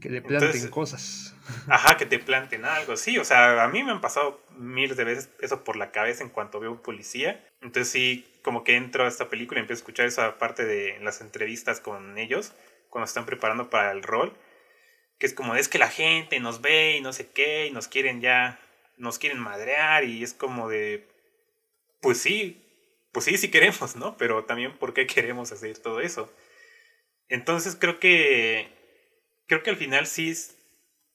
[0.00, 1.34] Que le planten cosas.
[1.68, 2.96] Ajá, que te planten algo.
[2.96, 6.22] Sí, o sea, a mí me han pasado miles de veces eso por la cabeza
[6.22, 7.44] en cuanto veo un policía.
[7.62, 11.00] Entonces sí, como que entro a esta película y empiezo a escuchar esa parte de
[11.00, 12.54] las entrevistas con ellos,
[12.90, 14.36] cuando están preparando para el rol.
[15.18, 17.88] Que es como, es que la gente nos ve y no sé qué, y nos
[17.88, 18.58] quieren ya,
[18.96, 21.06] nos quieren madrear, y es como de,
[22.00, 22.62] pues sí,
[23.12, 24.16] pues sí, sí queremos, ¿no?
[24.16, 26.32] Pero también, ¿por qué queremos hacer todo eso?
[27.28, 28.68] Entonces creo que
[29.46, 30.32] creo que al final sí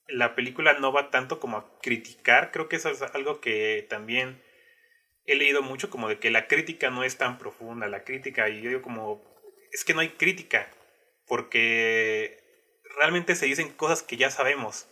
[0.07, 4.41] la película no va tanto como a criticar, creo que eso es algo que también
[5.25, 8.61] he leído mucho como de que la crítica no es tan profunda, la crítica, y
[8.61, 9.23] yo digo como,
[9.71, 10.69] es que no hay crítica,
[11.27, 12.43] porque
[12.97, 14.87] realmente se dicen cosas que ya sabemos,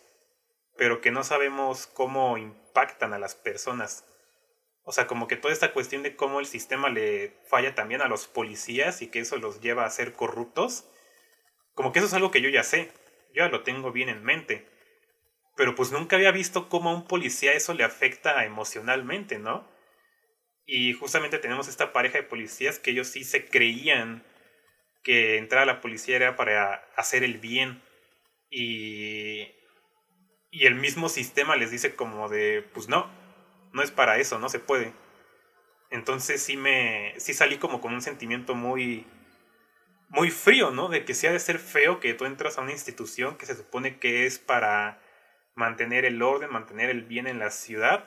[0.77, 4.05] pero que no sabemos cómo impactan a las personas.
[4.83, 8.09] O sea, como que toda esta cuestión de cómo el sistema le falla también a
[8.09, 10.85] los policías y que eso los lleva a ser corruptos,
[11.73, 12.91] como que eso es algo que yo ya sé,
[13.33, 14.67] yo ya lo tengo bien en mente.
[15.55, 19.71] Pero pues nunca había visto cómo a un policía eso le afecta emocionalmente, ¿no?
[20.65, 24.23] Y justamente tenemos esta pareja de policías que ellos sí se creían
[25.03, 27.81] que entrar a la policía era para hacer el bien.
[28.49, 29.47] Y,
[30.51, 33.09] y el mismo sistema les dice como de, pues no,
[33.73, 34.93] no es para eso, no se puede.
[35.89, 39.05] Entonces sí me, sí salí como con un sentimiento muy,
[40.09, 40.89] muy frío, ¿no?
[40.89, 43.55] De que sí ha de ser feo que tú entras a una institución que se
[43.55, 45.01] supone que es para
[45.55, 48.05] mantener el orden, mantener el bien en la ciudad.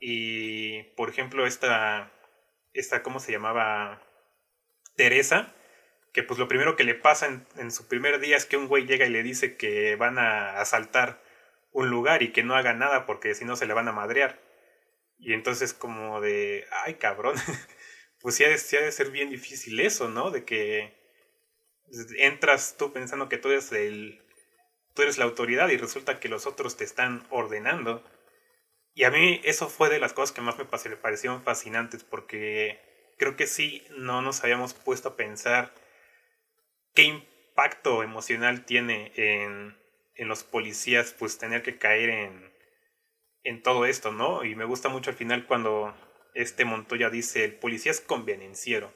[0.00, 2.12] Y, por ejemplo, esta,
[2.72, 4.02] esta ¿cómo se llamaba?
[4.96, 5.54] Teresa,
[6.12, 8.86] que pues lo primero que le pasa en, su primer día es que un güey
[8.86, 11.22] llega y le dice que van a asaltar
[11.72, 14.38] un lugar y que no haga nada porque si no se le van a madrear.
[15.18, 17.36] Y entonces como de, ay cabrón,
[18.20, 20.30] pues sí ha, de, sí ha de ser bien difícil eso, ¿no?
[20.30, 20.92] De que
[22.18, 24.22] entras tú pensando que tú eres el,
[24.94, 28.04] tú eres la autoridad y resulta que los otros te están ordenando.
[28.94, 32.80] Y a mí eso fue de las cosas que más me parecieron fascinantes porque
[33.16, 35.72] creo que sí no nos habíamos puesto a pensar
[36.94, 39.76] qué impacto emocional tiene en,
[40.14, 42.52] en los policías pues tener que caer en,
[43.44, 44.44] en todo esto, ¿no?
[44.44, 45.94] Y me gusta mucho al final cuando
[46.34, 48.92] este Montoya dice el policía es convenenciero.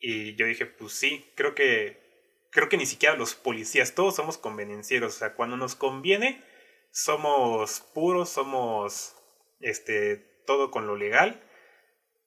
[0.00, 2.06] Y yo dije, pues sí, creo que
[2.50, 6.42] creo que ni siquiera los policías, todos somos convenencieros, o sea, cuando nos conviene
[6.90, 9.14] somos puros, somos
[9.60, 10.16] este
[10.46, 11.42] todo con lo legal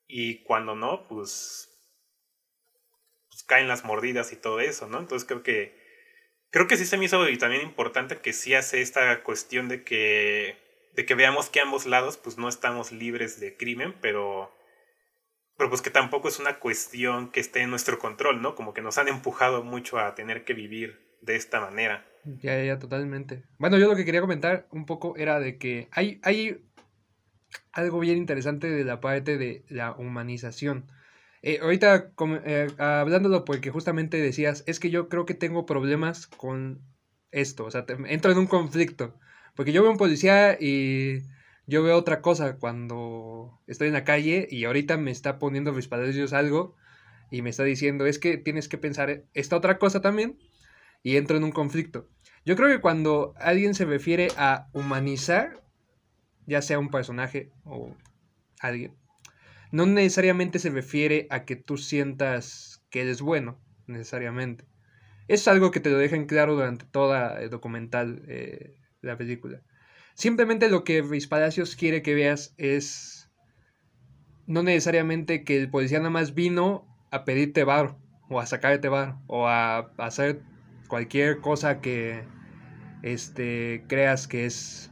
[0.07, 1.70] y cuando no, pues
[3.51, 4.97] caen las mordidas y todo eso, ¿no?
[4.97, 5.75] Entonces creo que
[6.51, 9.83] creo que sí se me hizo y también importante que sí hace esta cuestión de
[9.83, 10.55] que
[10.95, 14.55] de que veamos que ambos lados pues no estamos libres de crimen, pero
[15.57, 18.55] pero pues que tampoco es una cuestión que esté en nuestro control, ¿no?
[18.55, 22.05] Como que nos han empujado mucho a tener que vivir de esta manera.
[22.23, 23.43] Ya, ya, totalmente.
[23.57, 26.63] Bueno, yo lo que quería comentar un poco era de que hay, hay
[27.73, 30.87] algo bien interesante de la parte de la humanización.
[31.43, 32.13] Eh, ahorita
[32.45, 36.81] eh, hablándolo porque justamente decías, es que yo creo que tengo problemas con
[37.31, 39.17] esto, o sea, entro en un conflicto,
[39.55, 41.23] porque yo veo un policía y
[41.65, 45.87] yo veo otra cosa cuando estoy en la calle y ahorita me está poniendo mis
[45.87, 46.75] padres algo
[47.31, 50.37] y me está diciendo, es que tienes que pensar esta otra cosa también
[51.01, 52.07] y entro en un conflicto.
[52.45, 55.63] Yo creo que cuando alguien se refiere a humanizar,
[56.45, 57.95] ya sea un personaje o
[58.59, 58.95] alguien,
[59.71, 64.65] no necesariamente se refiere a que tú sientas que eres bueno, necesariamente.
[65.27, 69.61] Es algo que te lo dejan claro durante toda el documental, eh, la película.
[70.13, 73.29] Simplemente lo que Luis Palacios quiere que veas es
[74.45, 77.97] no necesariamente que el policía nada más vino a pedirte bar
[78.29, 80.41] o a sacarte bar o a, hacer
[80.87, 82.23] cualquier cosa que
[83.03, 84.91] este, creas que es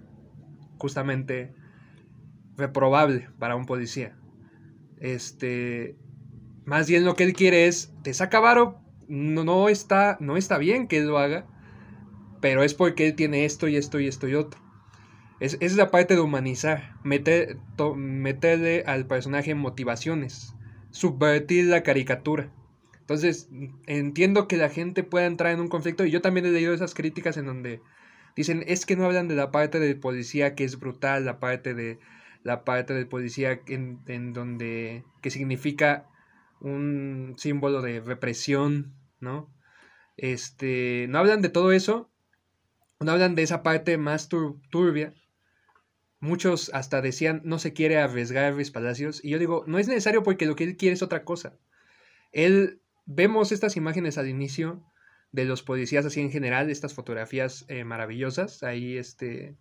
[0.77, 1.53] justamente
[2.55, 4.15] reprobable para un policía.
[4.99, 5.95] Este,
[6.65, 10.57] más bien lo que él quiere es, te saca varo, no, no, está, no está
[10.57, 11.45] bien que él lo haga,
[12.41, 14.61] pero es porque él tiene esto y esto y esto y otro.
[15.39, 17.57] Es, es la parte de humanizar, meter,
[17.95, 20.53] meterle al personaje motivaciones,
[20.91, 22.51] subvertir la caricatura.
[22.99, 23.49] Entonces,
[23.87, 26.93] entiendo que la gente pueda entrar en un conflicto y yo también he leído esas
[26.93, 27.81] críticas en donde
[28.35, 31.73] dicen, es que no hablan de la parte del policía que es brutal, la parte
[31.73, 31.99] de
[32.43, 36.07] la parte del policía en, en donde que significa
[36.61, 39.53] un símbolo de represión, ¿no?
[40.17, 42.09] Este, no hablan de todo eso,
[42.99, 45.13] no hablan de esa parte más turbia.
[46.19, 49.23] Muchos hasta decían, no se quiere arriesgar Luis Palacios.
[49.23, 51.55] Y yo digo, no es necesario porque lo que él quiere es otra cosa.
[52.33, 54.83] Él, vemos estas imágenes al inicio
[55.31, 59.55] de los policías así en general, estas fotografías eh, maravillosas, ahí este,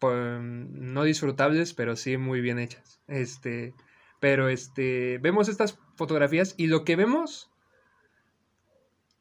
[0.00, 3.00] no disfrutables, pero sí muy bien hechas.
[3.08, 3.74] Este,
[4.20, 7.50] pero este, vemos estas fotografías y lo que vemos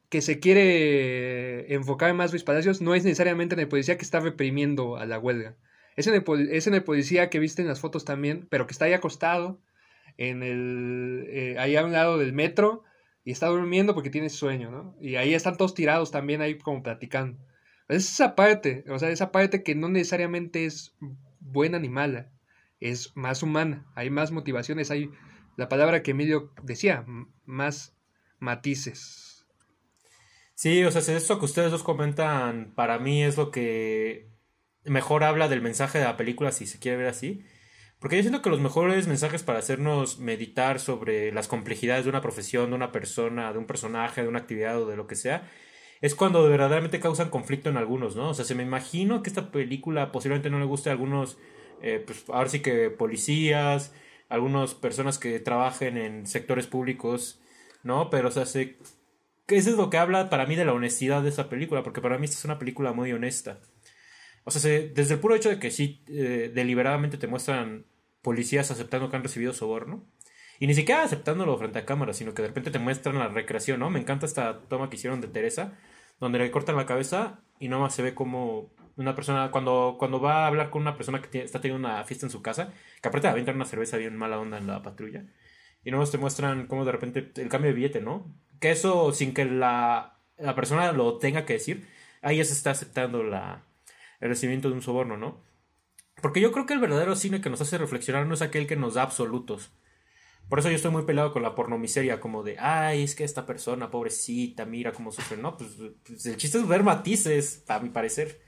[0.09, 4.19] que se quiere enfocar más Luis Palacios no es necesariamente en el policía que está
[4.19, 5.55] reprimiendo a la huelga.
[5.95, 8.85] Es en, el, es el policía que viste en las fotos también, pero que está
[8.85, 9.59] ahí acostado,
[10.17, 12.83] en el, eh, ahí a un lado del metro,
[13.25, 14.95] y está durmiendo porque tiene sueño, ¿no?
[15.01, 17.37] Y ahí están todos tirados también ahí como platicando.
[17.87, 20.95] Es esa parte, o sea, esa parte que no necesariamente es
[21.39, 22.31] buena ni mala.
[22.79, 25.09] es más humana, hay más motivaciones, hay
[25.55, 27.05] la palabra que Emilio decía,
[27.45, 27.95] más
[28.39, 29.45] matices.
[30.53, 34.29] Sí, o sea, esto que ustedes dos comentan, para mí es lo que
[34.83, 37.43] mejor habla del mensaje de la película, si se quiere ver así.
[37.99, 42.21] Porque yo siento que los mejores mensajes para hacernos meditar sobre las complejidades de una
[42.21, 45.49] profesión, de una persona, de un personaje, de una actividad o de lo que sea,
[46.01, 48.29] es cuando verdaderamente causan conflicto en algunos, ¿no?
[48.29, 51.37] O sea, se me imagino que esta película posiblemente no le guste a algunos,
[51.81, 53.93] eh, pues ahora sí que policías,
[54.29, 57.41] algunas personas que trabajen en sectores públicos,
[57.83, 58.09] ¿no?
[58.09, 58.77] Pero, o sea, se,
[59.47, 62.17] eso es lo que habla para mí de la honestidad de esa película, porque para
[62.17, 63.59] mí esta es una película muy honesta.
[64.43, 67.85] O sea, desde el puro hecho de que sí, eh, deliberadamente te muestran
[68.21, 70.05] policías aceptando que han recibido soborno.
[70.59, 73.79] Y ni siquiera aceptándolo frente a cámara, sino que de repente te muestran la recreación,
[73.79, 73.89] ¿no?
[73.89, 75.77] Me encanta esta toma que hicieron de Teresa,
[76.19, 80.43] donde le cortan la cabeza y nomás se ve como una persona, cuando, cuando va
[80.43, 83.27] a hablar con una persona que está teniendo una fiesta en su casa, que aparte
[83.27, 85.25] aventar una cerveza bien mala onda en la patrulla.
[85.83, 88.33] Y nomás te muestran cómo de repente el cambio de billete, ¿no?
[88.59, 91.87] Que eso sin que la, la persona lo tenga que decir,
[92.21, 93.63] ahí ya se está aceptando la,
[94.19, 95.41] el recibimiento de un soborno, ¿no?
[96.21, 98.75] Porque yo creo que el verdadero cine que nos hace reflexionar no es aquel que
[98.75, 99.71] nos da absolutos.
[100.49, 103.45] Por eso yo estoy muy peleado con la pornomiseria, como de, ay, es que esta
[103.45, 105.37] persona, pobrecita, mira cómo sufre.
[105.37, 105.71] No, pues,
[106.05, 108.39] pues el chiste es ver matices, a mi parecer.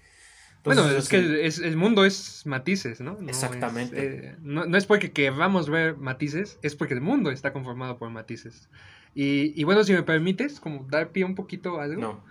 [0.64, 3.18] bueno, es que el, mundo es matices, ¿no?
[3.28, 3.98] Exactamente.
[3.98, 8.70] Eh, no, es porque queramos ver matices, es porque el mundo está conformado por matices.
[9.14, 12.02] Y, y bueno, si me permites, como dar pie un poquito a algo.
[12.02, 12.24] No.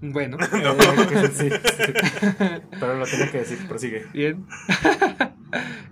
[0.00, 0.38] Bueno.
[2.80, 4.06] Pero lo tenía que decir, prosigue.
[4.12, 4.46] Bien.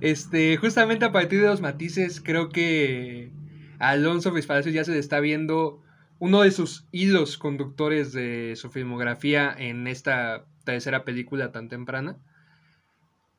[0.00, 3.32] Este, justamente a partir de los matices, creo que
[3.78, 5.82] Alonso Ruiz ya se está viendo
[6.18, 12.18] uno de sus hilos conductores de su filmografía en esta tercera película tan temprana.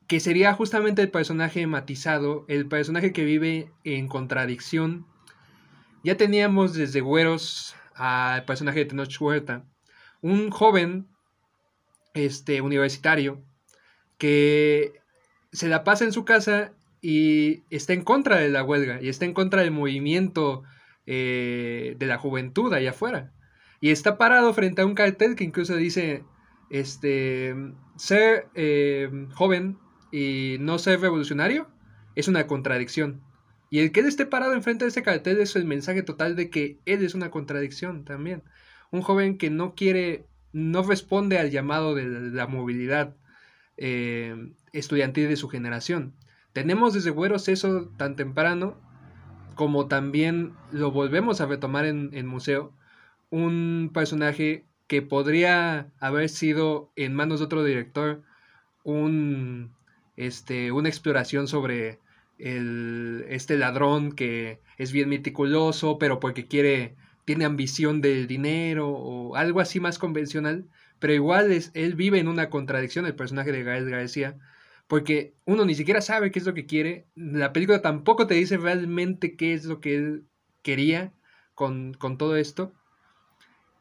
[0.06, 5.06] Que sería justamente el personaje matizado, el personaje que vive en contradicción.
[6.04, 9.64] Ya teníamos desde Güeros al personaje de Tenoch Huerta
[10.20, 11.08] un joven
[12.14, 13.44] este, universitario
[14.18, 15.00] que
[15.56, 19.24] se la pasa en su casa y está en contra de la huelga y está
[19.24, 20.62] en contra del movimiento
[21.06, 23.32] eh, de la juventud allá afuera.
[23.80, 26.24] Y está parado frente a un cartel que incluso dice,
[26.70, 27.54] este,
[27.96, 29.78] ser eh, joven
[30.12, 31.68] y no ser revolucionario
[32.14, 33.22] es una contradicción.
[33.70, 36.50] Y el que él esté parado enfrente de ese cartel es el mensaje total de
[36.50, 38.42] que él es una contradicción también
[38.90, 43.16] un joven que no quiere, no responde al llamado de la movilidad
[43.76, 44.34] eh,
[44.72, 46.14] estudiantil de su generación.
[46.52, 48.76] Tenemos desde Güeros eso tan temprano
[49.56, 52.72] como también lo volvemos a retomar en, el museo,
[53.30, 58.22] un personaje que podría haber sido en manos de otro director
[58.84, 59.72] un,
[60.16, 61.98] este, una exploración sobre
[62.38, 69.34] el, este ladrón que es bien meticuloso, pero porque quiere tiene ambición del dinero o
[69.34, 70.66] algo así más convencional,
[70.98, 74.38] pero igual es, él vive en una contradicción, el personaje de Gael García,
[74.86, 78.56] porque uno ni siquiera sabe qué es lo que quiere, la película tampoco te dice
[78.56, 80.24] realmente qué es lo que él
[80.62, 81.12] quería
[81.54, 82.72] con, con todo esto,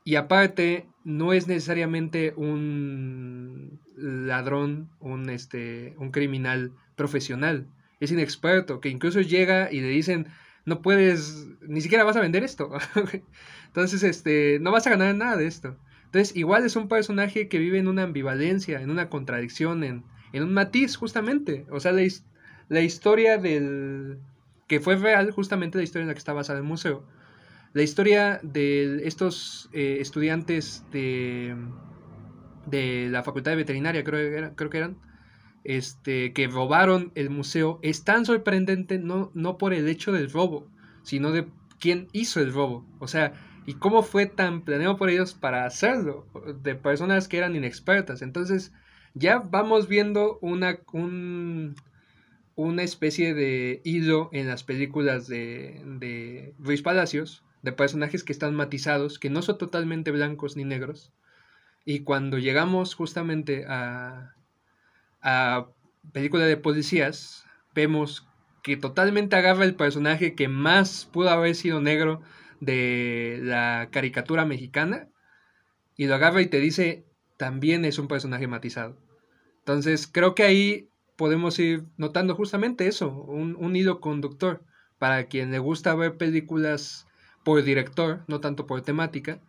[0.03, 7.67] y aparte no es necesariamente un ladrón, un, este, un criminal profesional,
[7.99, 10.27] es inexperto, que incluso llega y le dicen,
[10.65, 12.71] no puedes, ni siquiera vas a vender esto.
[13.67, 15.77] Entonces, este, no vas a ganar nada de esto.
[16.05, 20.03] Entonces, igual es un personaje que vive en una ambivalencia, en una contradicción, en,
[20.33, 21.65] en un matiz, justamente.
[21.69, 22.03] O sea, la,
[22.69, 24.17] la historia del...
[24.67, 27.05] que fue real, justamente la historia en la que está basada el museo.
[27.73, 31.55] La historia de estos eh, estudiantes de,
[32.65, 34.97] de la Facultad de Veterinaria, creo, creo que eran,
[35.65, 40.69] este, que robaron el museo es tan sorprendente no, no por el hecho del robo,
[41.03, 41.47] sino de
[41.79, 42.85] quién hizo el robo.
[42.99, 43.33] O sea,
[43.65, 46.27] y cómo fue tan planeado por ellos para hacerlo,
[46.61, 48.21] de personas que eran inexpertas.
[48.21, 48.71] Entonces,
[49.13, 50.79] ya vamos viendo una,
[52.55, 58.53] una especie de hilo en las películas de, de Luis Palacios, de personajes que están
[58.53, 61.11] matizados, que no son totalmente blancos ni negros.
[61.85, 64.35] Y cuando llegamos justamente a,
[65.21, 65.67] a
[66.11, 68.27] película de policías, vemos
[68.61, 72.21] que totalmente agarra el personaje que más pudo haber sido negro
[72.65, 75.07] de la caricatura mexicana
[75.95, 77.05] y lo agarra y te dice,
[77.37, 78.97] también es un personaje matizado.
[79.59, 84.63] Entonces creo que ahí podemos ir notando justamente eso, un, un hilo conductor
[84.99, 87.07] para quien le gusta ver películas
[87.43, 89.39] por director, no tanto por temática,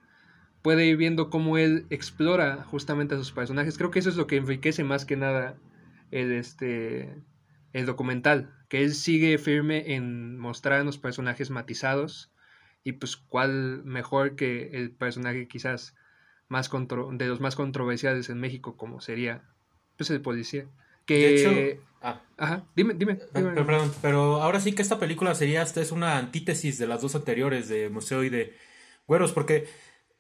[0.63, 3.79] puede ir viendo cómo él explora justamente a sus personajes.
[3.79, 5.57] Creo que eso es lo que enriquece más que nada
[6.11, 7.23] el, este,
[7.73, 12.33] el documental, que él sigue firme en mostrar los personajes matizados
[12.87, 15.97] y pues cuál mejor que el personaje quizás
[16.47, 19.43] más de los más controversiales en México como sería
[19.97, 20.67] pues el policía.
[21.05, 21.81] Que...
[22.01, 22.23] Ah.
[22.37, 23.19] Ajá, dime, dime.
[23.35, 27.03] Ah, perdón, pero ahora sí que esta película sería, esta es una antítesis de las
[27.03, 28.55] dos anteriores, de Museo y de
[29.09, 29.67] Güeros, porque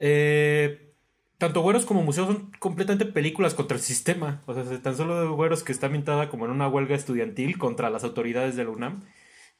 [0.00, 0.92] eh,
[1.38, 4.42] tanto Güeros como Museo son completamente películas contra el sistema.
[4.46, 7.90] O sea, tan solo de Güeros que está pintada como en una huelga estudiantil contra
[7.90, 9.04] las autoridades de la UNAM.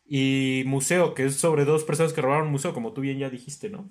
[0.08, 3.30] Y Museo, que es sobre dos personas que robaron un museo, como tú bien ya
[3.30, 3.90] dijiste, ¿no?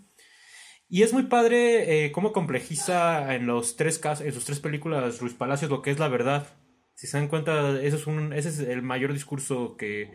[0.87, 5.19] Y es muy padre eh, cómo complejiza en los tres casos, en sus tres películas
[5.19, 6.47] Ruiz Palacios lo que es la verdad.
[6.93, 10.11] Si se dan cuenta, eso es un, ese es el mayor discurso que,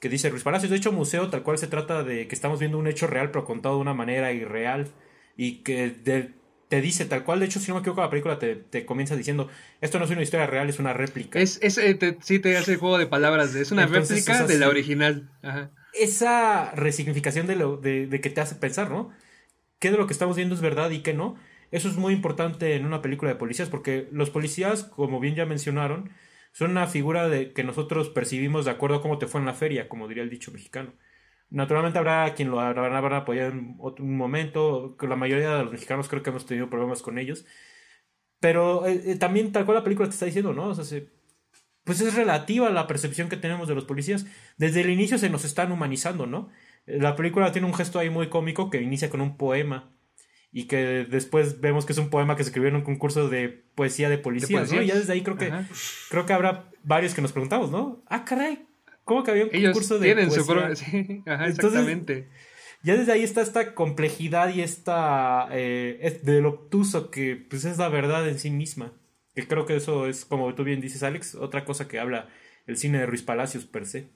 [0.00, 0.70] que dice Ruiz Palacios.
[0.70, 3.44] De hecho, Museo tal cual se trata de que estamos viendo un hecho real, pero
[3.44, 4.88] contado de una manera irreal.
[5.36, 5.90] Y que
[6.68, 7.40] te dice tal cual.
[7.40, 9.48] De hecho, si no me equivoco, la película te, te comienza diciendo:
[9.80, 11.40] Esto no es una historia real, es una réplica.
[11.40, 13.54] Es, es eh, sí, te hace el juego de palabras.
[13.54, 15.28] Es una réplica de la original.
[15.94, 19.10] Esa resignificación de, lo, de, de que te hace pensar, ¿no?
[19.78, 21.36] ¿Qué de lo que estamos viendo es verdad y qué no?
[21.70, 25.46] Eso es muy importante en una película de policías porque los policías, como bien ya
[25.46, 26.10] mencionaron,
[26.52, 29.54] son una figura de que nosotros percibimos de acuerdo a cómo te fue en la
[29.54, 30.92] feria, como diría el dicho mexicano.
[31.50, 36.22] Naturalmente habrá quien lo habrá, apoyado en un momento, la mayoría de los mexicanos creo
[36.22, 37.46] que hemos tenido problemas con ellos.
[38.40, 40.68] Pero eh, eh, también tal cual la película te está diciendo, ¿no?
[40.68, 41.00] O sea,
[41.84, 44.26] pues es relativa la percepción que tenemos de los policías.
[44.58, 46.50] Desde el inicio se nos están humanizando, ¿no?
[46.84, 49.90] La película tiene un gesto ahí muy cómico que inicia con un poema
[50.52, 53.48] y que después vemos que es un poema que se escribió en un concurso de
[53.74, 54.82] poesía de policías, ¿no?
[54.82, 55.52] Y ya desde ahí creo que
[56.10, 58.02] creo que habrá varios que nos preguntamos, ¿no?
[58.06, 58.67] Ah, caray,
[59.08, 60.30] ¿cómo que había un concurso de tienen?
[60.30, 60.44] Su
[60.76, 62.28] sí, ajá, exactamente.
[62.82, 67.88] ya desde ahí está esta complejidad y esta eh, del obtuso que pues es la
[67.88, 68.92] verdad en sí misma.
[69.34, 72.28] Que creo que eso es, como tú bien dices, Alex, otra cosa que habla
[72.66, 74.08] el cine de Ruiz Palacios per se.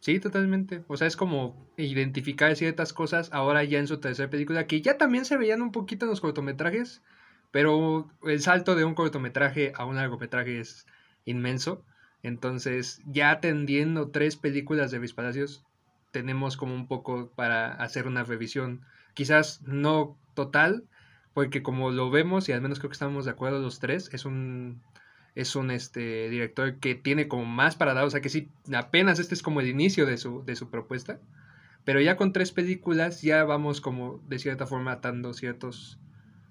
[0.00, 0.84] Sí, totalmente.
[0.86, 4.98] O sea, es como identificar ciertas cosas ahora ya en su tercera película, que ya
[4.98, 7.02] también se veían un poquito en los cortometrajes,
[7.50, 10.86] pero el salto de un cortometraje a un largometraje es
[11.24, 11.84] inmenso.
[12.26, 15.64] Entonces, ya teniendo tres películas de Luis Palacios,
[16.10, 18.80] tenemos como un poco para hacer una revisión,
[19.14, 20.82] quizás no total,
[21.34, 24.24] porque como lo vemos, y al menos creo que estamos de acuerdo los tres, es
[24.24, 24.82] un
[25.36, 29.20] es un este, director que tiene como más para dar, o sea que sí, apenas
[29.20, 31.20] este es como el inicio de su, de su propuesta,
[31.84, 36.00] pero ya con tres películas ya vamos como de cierta forma atando ciertos,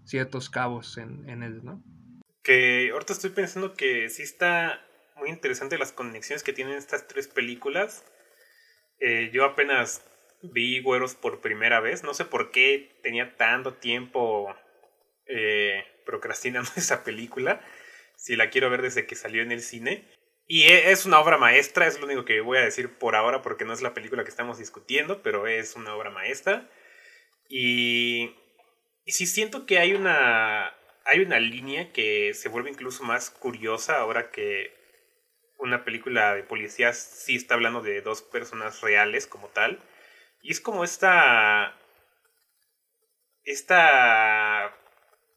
[0.05, 1.83] ciertos cabos en, en él, ¿no?
[2.43, 4.84] Que ahorita estoy pensando que sí está
[5.15, 8.03] muy interesante las conexiones que tienen estas tres películas.
[8.99, 10.05] Eh, yo apenas
[10.41, 14.55] vi Güeros por primera vez, no sé por qué tenía tanto tiempo
[15.25, 17.61] eh, procrastinando esa película
[18.17, 20.05] si la quiero ver desde que salió en el cine.
[20.47, 23.41] Y e, es una obra maestra, es lo único que voy a decir por ahora
[23.41, 26.69] porque no es la película que estamos discutiendo, pero es una obra maestra.
[27.49, 28.35] Y,
[29.05, 30.73] y sí siento que hay una,
[31.05, 34.73] hay una línea que se vuelve incluso más curiosa ahora que
[35.57, 39.81] una película de policías sí está hablando de dos personas reales como tal.
[40.41, 41.77] Y es como esta...
[43.43, 44.75] Esta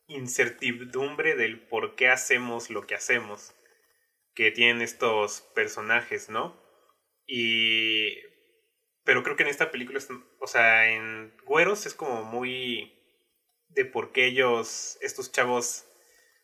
[0.06, 3.54] incertidumbre del por qué hacemos lo que hacemos
[4.38, 6.56] que tienen estos personajes, ¿no?
[7.26, 8.20] Y...
[9.02, 9.98] Pero creo que en esta película,
[10.38, 12.94] o sea, en Güeros es como muy
[13.68, 15.86] de por qué ellos, estos chavos,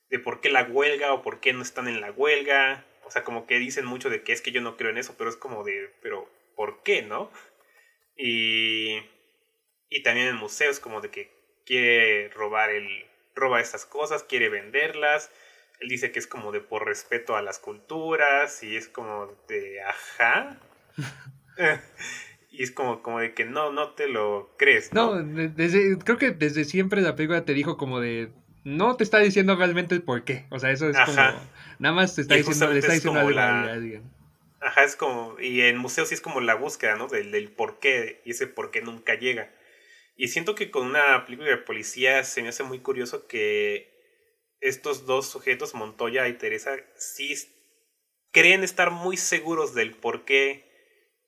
[0.09, 2.85] de por qué la huelga o por qué no están en la huelga.
[3.07, 5.15] O sea, como que dicen mucho de que es que yo no creo en eso,
[5.17, 7.31] pero es como de, pero ¿por qué, no?
[8.17, 8.99] Y,
[9.91, 11.31] y también en museos como de que
[11.67, 15.31] quiere robar el, roba estas cosas, quiere venderlas.
[15.81, 19.83] Él dice que es como de por respeto a las culturas y es como de
[19.83, 20.59] ajá.
[22.51, 24.93] y es como, como de que no, no te lo crees.
[24.93, 28.31] No, desde, creo que desde siempre la película te dijo como de
[28.65, 30.47] no te está diciendo realmente el por qué.
[30.51, 31.21] O sea, eso es como.
[31.79, 33.79] Nada más te está diciendo, le está diciendo algo la,
[34.61, 35.39] Ajá, es como.
[35.39, 37.09] Y en museo sí es como la búsqueda, ¿no?
[37.09, 38.23] Del, del por qué.
[38.25, 39.51] Y ese por qué nunca llega.
[40.17, 43.93] Y siento que con una película de policía se me hace muy curioso que
[44.61, 47.35] estos dos sujetos, Montoya y Teresa, sí
[48.31, 50.65] creen estar muy seguros del por qué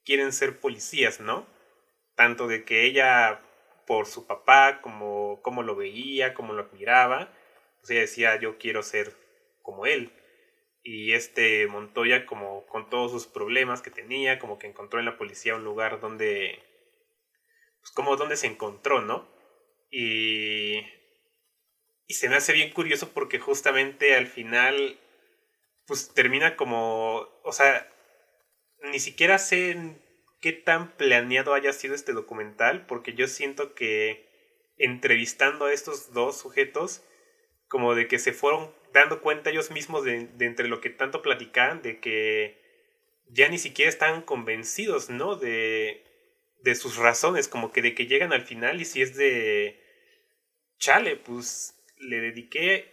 [0.04, 1.46] quieren ser policías, ¿no?
[2.14, 3.42] Tanto de que ella,
[3.86, 7.32] por su papá, como, como lo veía, como lo admiraba,
[7.78, 9.12] pues ella decía, yo quiero ser
[9.62, 10.12] como él.
[10.88, 15.18] Y este Montoya, como con todos sus problemas que tenía, como que encontró en la
[15.18, 16.62] policía un lugar donde
[17.80, 19.28] pues, como dónde se encontró, ¿no?
[19.90, 20.78] Y,
[22.06, 24.96] y se me hace bien curioso porque justamente al final,
[25.88, 27.92] pues termina como, o sea,
[28.84, 29.76] ni siquiera sé
[30.40, 34.24] qué tan planeado haya sido este documental, porque yo siento que
[34.78, 37.02] entrevistando a estos dos sujetos,
[37.66, 41.82] como de que se fueron dando cuenta ellos mismos de, entre lo que tanto platicaban,
[41.82, 42.60] de que
[43.28, 45.36] ya ni siquiera están convencidos, ¿no?
[45.36, 46.04] De,
[46.62, 49.80] de sus razones, como que de que llegan al final y si es de,
[50.78, 52.92] chale, pues le dediqué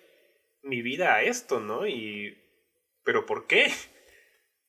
[0.64, 1.88] mi vida a esto, ¿no?
[1.88, 2.38] Y,
[3.04, 3.72] pero ¿por qué?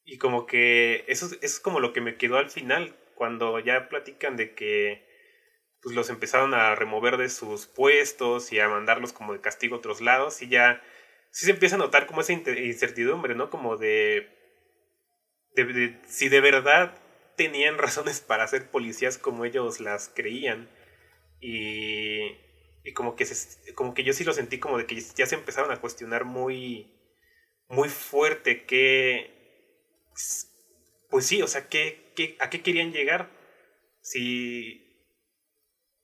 [0.06, 4.36] Y como que eso, es como lo que me quedó al final, cuando ya platican
[4.36, 5.02] de que
[5.80, 9.78] pues los empezaron a remover de sus puestos y a mandarlos como de castigo a
[9.78, 10.82] otros lados y ya
[11.34, 13.50] sí se empieza a notar como esa incertidumbre, ¿no?
[13.50, 14.28] Como de,
[15.56, 16.96] de, si de verdad
[17.36, 20.70] tenían razones para ser policías como ellos las creían.
[21.40, 22.20] Y,
[22.84, 23.26] y como, que
[23.74, 26.94] como que yo sí lo sentí como de que ya se empezaron a cuestionar muy,
[27.68, 29.34] muy fuerte que
[31.10, 33.30] pues sí, o sea, ¿qué, qué, a qué querían llegar?
[34.00, 34.80] Si...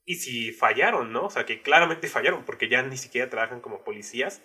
[0.04, 1.26] Y si fallaron, ¿no?
[1.26, 4.42] O sea, que claramente fallaron, porque ya ni siquiera trabajan como policías.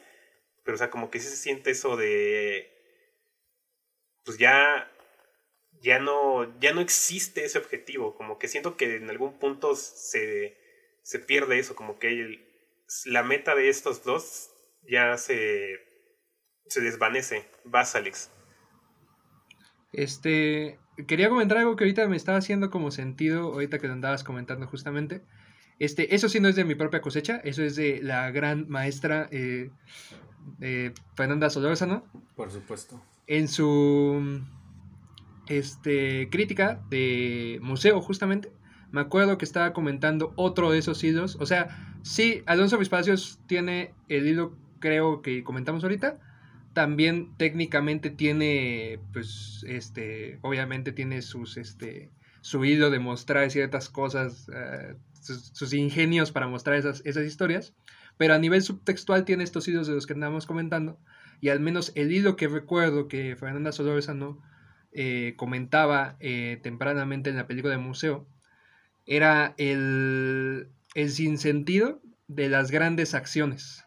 [0.65, 2.69] Pero, o sea, como que sí se siente eso de...
[4.25, 4.91] Pues ya...
[5.81, 8.15] Ya no, ya no existe ese objetivo.
[8.15, 10.57] Como que siento que en algún punto se,
[11.03, 11.75] se pierde eso.
[11.75, 12.43] Como que
[13.05, 14.49] la meta de estos dos
[14.89, 15.79] ya se,
[16.67, 17.45] se desvanece.
[17.65, 18.31] Vas, Alex.
[19.93, 24.23] Este, quería comentar algo que ahorita me estaba haciendo como sentido, ahorita que lo andabas
[24.23, 25.21] comentando justamente.
[25.77, 29.27] Este, eso sí no es de mi propia cosecha, eso es de la gran maestra
[29.31, 29.69] eh,
[30.61, 32.03] eh, Fernanda Solórzano.
[32.35, 33.01] Por supuesto.
[33.27, 34.41] En su
[35.47, 38.51] este, crítica de museo, justamente,
[38.91, 41.37] me acuerdo que estaba comentando otro de esos hilos.
[41.39, 46.19] O sea, sí, Alonso Palacios tiene el hilo, creo que comentamos ahorita,
[46.73, 54.49] también técnicamente tiene, pues, este, obviamente tiene sus, este, su hilo de mostrar ciertas cosas,
[54.53, 57.73] eh, sus, ingenios para mostrar esas, esas historias,
[58.17, 60.97] pero a nivel subtextual tiene estos hilos de los que andamos comentando,
[61.41, 64.41] y al menos el hilo que recuerdo que Fernanda Solórzano
[64.93, 68.25] eh, comentaba eh, tempranamente en la película de museo,
[69.05, 73.83] era el, el sinsentido de las grandes acciones,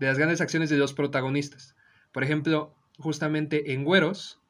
[0.00, 1.76] de las grandes acciones de los protagonistas.
[2.12, 4.40] Por ejemplo, justamente en Güeros,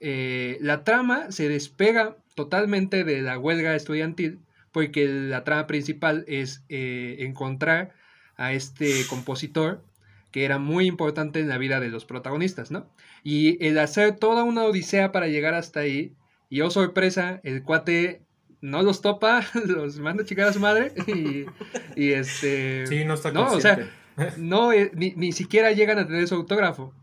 [0.00, 4.40] eh, la trama se despega totalmente de la huelga estudiantil
[4.70, 7.92] porque la trama principal es encontrar
[8.36, 9.82] a este compositor
[10.30, 12.86] que era muy importante en la vida de los protagonistas, ¿no?
[13.22, 16.14] Y el hacer toda una odisea para llegar hasta ahí,
[16.48, 18.22] y oh sorpresa, el cuate
[18.62, 22.86] no los topa, los manda a chicar a su madre, y, este...
[22.86, 23.90] Sí, no está No, o sea,
[24.38, 26.94] no, eh, ni, ni siquiera llegan a tener su autógrafo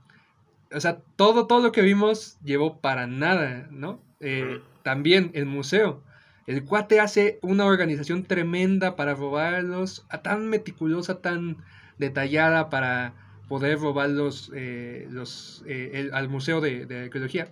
[0.73, 4.01] o sea, todo, todo lo que vimos llevó para nada, ¿no?
[4.19, 6.03] Eh, también el museo.
[6.49, 11.57] El cuate hace una organización tremenda para robarlos, tan meticulosa, tan
[11.99, 13.13] detallada para
[13.47, 17.49] poder robarlos eh, los, eh, al Museo de, Arqueología.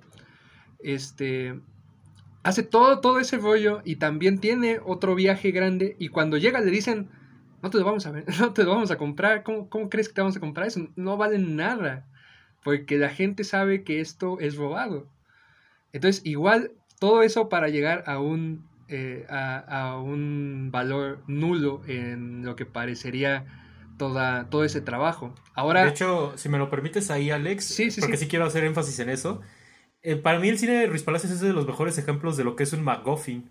[0.80, 1.60] Este,
[2.42, 6.72] hace todo, todo ese rollo y también tiene otro viaje grande y cuando llega le
[6.72, 7.08] dicen,
[7.62, 10.16] no te lo vamos a no te lo vamos a comprar, ¿cómo, cómo crees que
[10.16, 10.88] te vamos a comprar eso?
[10.96, 12.08] No vale nada
[12.64, 15.08] porque la gente sabe que esto es robado.
[15.94, 22.56] Entonces, igual, todo eso para llegar a un, eh, a, un valor nulo en lo
[22.56, 23.46] que parecería
[23.98, 25.34] toda, todo ese trabajo.
[25.54, 28.28] Ahora, de hecho, si me lo permites ahí, Alex, porque sí.
[28.28, 29.42] quiero hacer énfasis en eso.
[30.04, 32.56] Eh, para mí el cine de Ruiz Palacios es de los mejores ejemplos de lo
[32.56, 33.50] que es un MacGuffin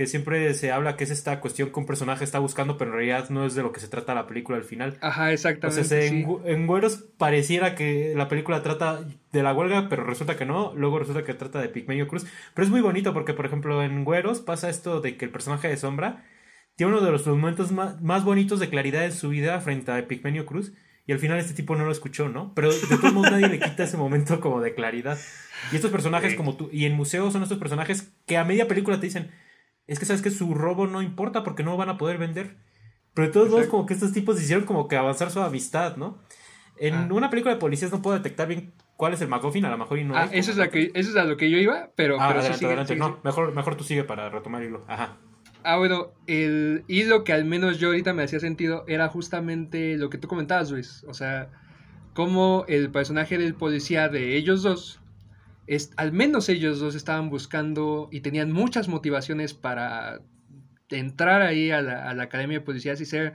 [0.00, 2.96] que siempre se habla que es esta cuestión que un personaje está buscando, pero en
[2.96, 4.96] realidad no es de lo que se trata la película al final.
[5.02, 5.82] Ajá, exactamente.
[5.82, 6.10] Entonces,
[6.46, 10.72] en, Güeros pareciera que la película trata de la huelga, pero resulta que no.
[10.74, 12.24] Luego resulta que trata de Pigmeño Cruz.
[12.54, 15.68] Pero es muy bonito porque, por ejemplo, en Güeros pasa esto de que el personaje
[15.68, 16.24] de Sombra
[16.76, 20.46] tiene uno de los momentos más, bonitos de claridad en su vida frente a Pigmenio
[20.46, 20.72] Cruz.
[21.06, 22.54] Y al final este tipo no lo escuchó, ¿no?
[22.54, 25.18] Pero de todos modos nadie le quita ese momento como de claridad.
[25.70, 28.98] Y estos personajes como tú, y en museo son estos personajes que a media película
[28.98, 29.30] te dicen,
[29.90, 32.56] es que sabes que su robo no importa porque no van a poder vender.
[33.12, 36.18] Pero de todos modos, como que estos tipos hicieron como que avanzar su amistad, ¿no?
[36.78, 37.08] En ah.
[37.10, 39.98] una película de policías no puedo detectar bien cuál es el MacGuffin, a lo mejor
[39.98, 40.16] y no.
[40.16, 42.20] Ah, eso, es la que, eso es a lo que yo iba, pero.
[42.20, 42.94] Ah, pero adelante, adelante.
[42.94, 44.84] no, mejor, mejor tú sigue para retomar hilo.
[44.86, 45.16] Ajá.
[45.64, 50.08] Ah, bueno, el hilo que al menos yo ahorita me hacía sentido era justamente lo
[50.08, 51.04] que tú comentabas, Luis.
[51.08, 51.50] O sea,
[52.14, 54.99] cómo el personaje del policía de ellos dos
[55.96, 60.20] al menos ellos dos estaban buscando y tenían muchas motivaciones para
[60.88, 63.34] entrar ahí a la, Academia de Policías y ser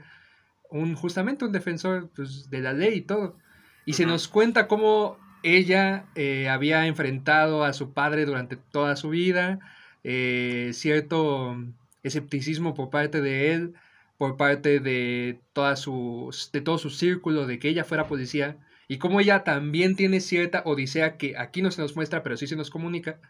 [0.70, 3.38] un, justamente un defensor pues, de la ley y todo.
[3.86, 9.10] Y se nos cuenta cómo ella eh, había enfrentado a su padre durante toda su
[9.10, 9.60] vida,
[10.04, 11.56] eh, cierto
[12.02, 13.74] escepticismo por parte de él,
[14.18, 18.56] por parte de, toda su, de todo su círculo, de que ella fuera policía,
[18.88, 22.46] y como ella también tiene cierta odisea que aquí no se nos muestra, pero sí
[22.46, 23.20] se nos comunica.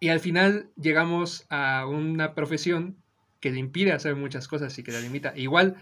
[0.00, 2.96] Y al final llegamos a una profesión
[3.40, 5.32] que le impide hacer muchas cosas y que la limita.
[5.36, 5.76] Igual,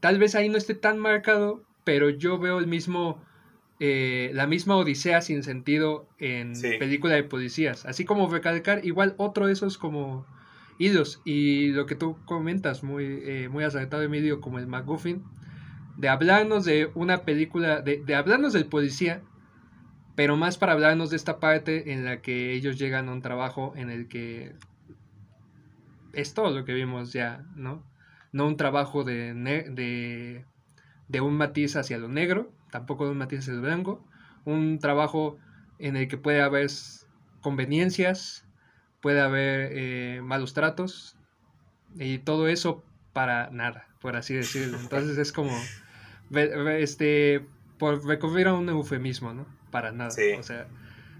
[0.00, 3.22] tal vez ahí no esté tan marcado, pero yo veo el mismo
[3.80, 7.84] eh, la misma odisea sin sentido en película de policías.
[7.86, 10.26] Así como recalcar igual otro de esos como
[10.78, 11.20] hilos.
[11.24, 15.24] Y lo que tú comentas, muy, eh, muy acertado Emilio, como el McGuffin,
[15.96, 19.22] de hablarnos de una película, de, de hablarnos del policía,
[20.14, 23.72] pero más para hablarnos de esta parte en la que ellos llegan a un trabajo
[23.76, 24.54] en el que
[26.12, 27.82] es todo lo que vimos ya, ¿no?
[28.32, 30.44] No un trabajo de, de,
[31.08, 34.04] de un matiz hacia lo negro, tampoco de un matiz hacia lo blanco,
[34.44, 35.38] un trabajo
[35.78, 36.70] en el que puede haber
[37.40, 38.46] conveniencias,
[39.00, 41.16] puede haber eh, malos tratos
[41.96, 44.78] y todo eso para nada, por así decirlo.
[44.80, 45.52] Entonces es como,
[46.36, 47.46] este,
[47.78, 49.46] por recurrir a un eufemismo, ¿no?
[49.70, 50.10] Para nada.
[50.38, 50.68] O sea,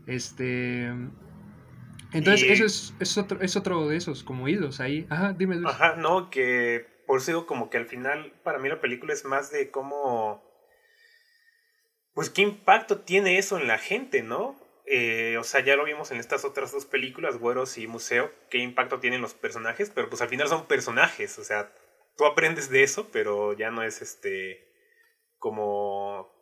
[0.06, 0.92] este...
[2.12, 5.04] Entonces, eso es, es, otro, es otro de esos, como hilos ahí.
[5.10, 5.60] Ajá, dime.
[5.66, 9.50] Ajá, no, que por eso como que al final para mí la película es más
[9.50, 10.42] de cómo...
[12.14, 14.56] Pues qué impacto tiene eso en la gente, ¿no?
[14.86, 18.58] Eh, o sea, ya lo vimos en estas otras dos películas, Güeros y Museo, qué
[18.58, 21.72] impacto tienen los personajes, pero pues al final son personajes, o sea,
[22.16, 24.73] tú aprendes de eso, pero ya no es este
[25.44, 26.32] como...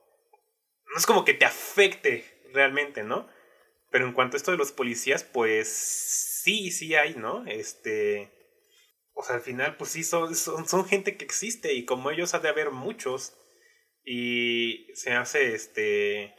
[0.86, 3.28] No es como que te afecte realmente, ¿no?
[3.90, 7.44] Pero en cuanto a esto de los policías, pues sí, sí hay, ¿no?
[7.46, 8.30] Este
[9.14, 12.38] o sea, al final, pues sí, son, son, gente que existe y como ellos ha
[12.38, 13.36] de haber muchos.
[14.04, 16.34] Y se hace este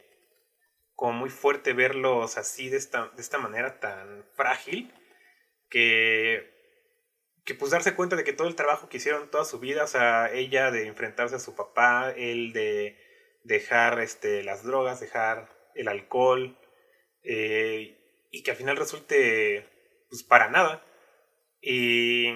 [0.94, 4.94] como muy fuerte verlos así de esta, de esta manera tan frágil
[5.68, 6.53] que,
[7.44, 9.86] que pues darse cuenta de que todo el trabajo que hicieron toda su vida, o
[9.86, 12.98] sea, ella de enfrentarse a su papá, él de
[13.44, 16.58] dejar este, las drogas, dejar el alcohol,
[17.22, 19.68] eh, y que al final resulte
[20.08, 20.84] pues para nada.
[21.60, 22.32] Y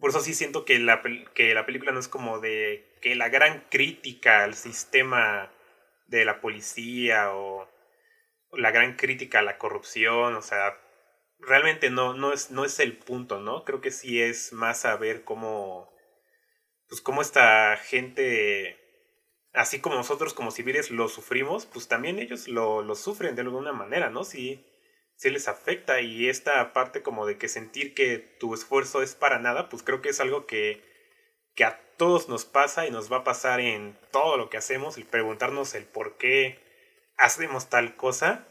[0.00, 1.02] por eso sí siento que la,
[1.34, 5.52] que la película no es como de que la gran crítica al sistema
[6.06, 7.68] de la policía o,
[8.52, 10.76] la gran crítica a la corrupción, o sea,
[11.42, 13.64] realmente no, no, es, no es el punto, ¿no?
[13.64, 15.92] Creo que sí es más saber cómo,
[16.88, 18.78] pues cómo esta gente,
[19.52, 23.72] así como nosotros como civiles lo sufrimos, pues también ellos lo, lo sufren de alguna
[23.72, 24.24] manera, ¿no?
[24.24, 24.64] Sí,
[25.16, 29.38] sí les afecta y esta parte como de que sentir que tu esfuerzo es para
[29.38, 30.82] nada, pues creo que es algo que,
[31.54, 34.96] que a todos nos pasa y nos va a pasar en todo lo que hacemos,
[34.96, 36.58] el preguntarnos el por qué
[37.18, 38.46] hacemos tal cosa.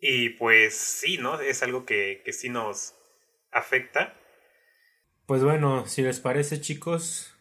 [0.00, 1.40] Y pues sí, ¿no?
[1.40, 2.94] Es algo que, que sí nos
[3.52, 4.14] afecta.
[5.26, 7.36] Pues bueno, si les parece chicos,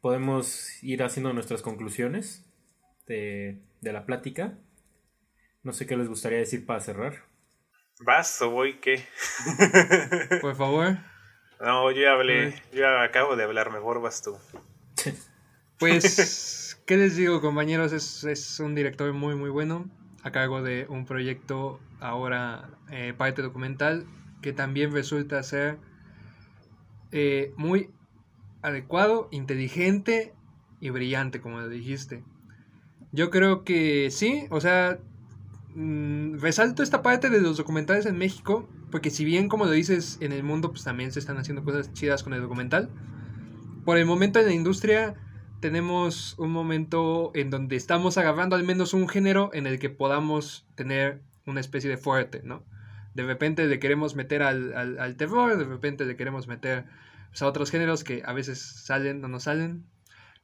[0.00, 2.44] podemos ir haciendo nuestras conclusiones
[3.06, 4.58] de, de la plática.
[5.62, 7.24] No sé qué les gustaría decir para cerrar.
[8.00, 9.04] ¿Vas o voy qué?
[10.40, 10.98] Por favor.
[11.60, 14.36] No, yo hablé, yo acabo de hablar, mejor vas tú.
[15.78, 17.92] Pues, ¿qué les digo, compañeros?
[17.92, 19.88] Es, un director muy, muy bueno,
[20.24, 24.04] a cargo de un proyecto ahora eh, parte documental,
[24.42, 25.78] que también resulta ser
[27.12, 27.90] eh, muy
[28.62, 30.34] adecuado, inteligente
[30.80, 32.24] y brillante, como lo dijiste.
[33.12, 34.98] Yo creo que sí, o sea,
[35.74, 40.18] Mm, resalto esta parte de los documentales en México, porque si bien como lo dices,
[40.20, 42.90] en el mundo pues también se están haciendo cosas chidas con el documental,
[43.84, 45.14] por el momento en la industria
[45.64, 50.66] tenemos un momento en donde estamos agarrando al menos un género en el que podamos
[50.74, 52.62] tener una especie de fuerte, ¿no?
[53.14, 56.84] De repente le queremos meter al, al, terror, de repente le queremos meter
[57.30, 59.86] pues, a otros géneros que a veces salen o no salen,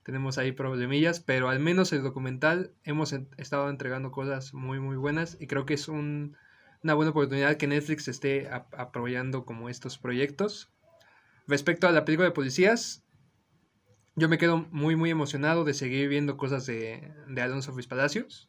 [0.05, 5.37] tenemos ahí problemillas, pero al menos el documental hemos estado entregando cosas muy muy buenas
[5.39, 10.73] y creo que es una buena oportunidad que Netflix esté apoyando como estos proyectos.
[11.47, 13.05] Respecto a la película de policías,
[14.21, 18.49] yo me quedo muy muy emocionado de seguir viendo cosas de, de Alonso Ruiz Palacios.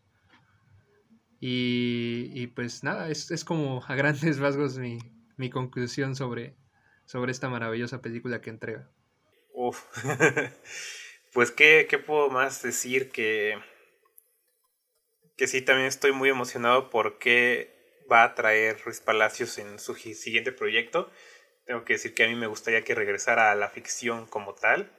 [1.44, 5.00] Y, pues nada, es, es, como a grandes rasgos mi,
[5.38, 6.56] mi conclusión sobre,
[7.06, 8.92] sobre esta maravillosa película que entrega.
[9.54, 9.84] Uf.
[11.34, 13.10] Pues, ¿qué, ¿qué, puedo más decir?
[13.10, 13.58] Que,
[15.38, 20.52] que sí, también estoy muy emocionado porque va a traer Ruiz Palacios en su siguiente
[20.52, 21.10] proyecto.
[21.66, 24.92] Tengo que decir que a mí me gustaría que regresara a la ficción como tal.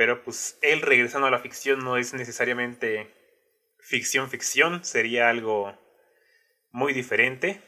[0.00, 3.14] Pero pues él regresando a la ficción no es necesariamente
[3.80, 5.78] ficción ficción sería algo
[6.70, 7.60] muy diferente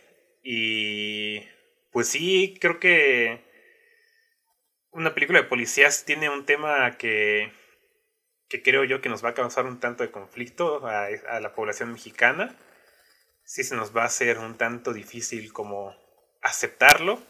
[0.43, 1.47] y
[1.91, 3.45] pues sí, creo que
[4.93, 7.53] una película de policías tiene un tema que,
[8.49, 11.55] que creo yo que nos va a causar un tanto de conflicto a, a la
[11.55, 12.57] población mexicana.
[13.45, 15.95] Sí se nos va a hacer un tanto difícil como
[16.41, 17.23] aceptarlo,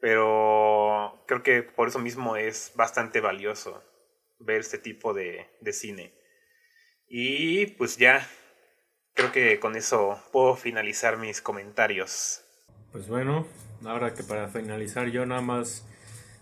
[0.00, 3.93] pero creo que por eso mismo es bastante valioso
[4.38, 6.14] ver este tipo de, de cine.
[7.08, 8.26] Y pues ya,
[9.14, 12.44] creo que con eso puedo finalizar mis comentarios.
[12.92, 13.46] Pues bueno,
[13.84, 15.86] ahora que para finalizar yo nada más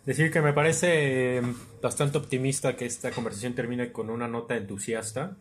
[0.07, 1.43] decir que me parece eh,
[1.81, 5.37] bastante optimista que esta conversación termine con una nota entusiasta.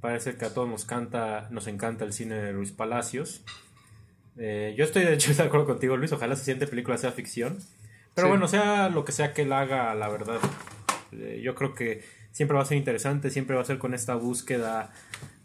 [0.00, 3.44] Parece que a todos nos canta, nos encanta el cine de Luis Palacios.
[4.38, 6.12] Eh, yo estoy de hecho de acuerdo contigo, Luis.
[6.12, 7.58] Ojalá la siguiente película sea ficción.
[8.14, 8.30] Pero Sí.
[8.30, 10.38] bueno, sea lo que sea que él haga, la verdad.
[11.12, 12.02] Eh, yo creo que
[12.32, 14.92] siempre va a ser interesante, siempre va a ser con esta búsqueda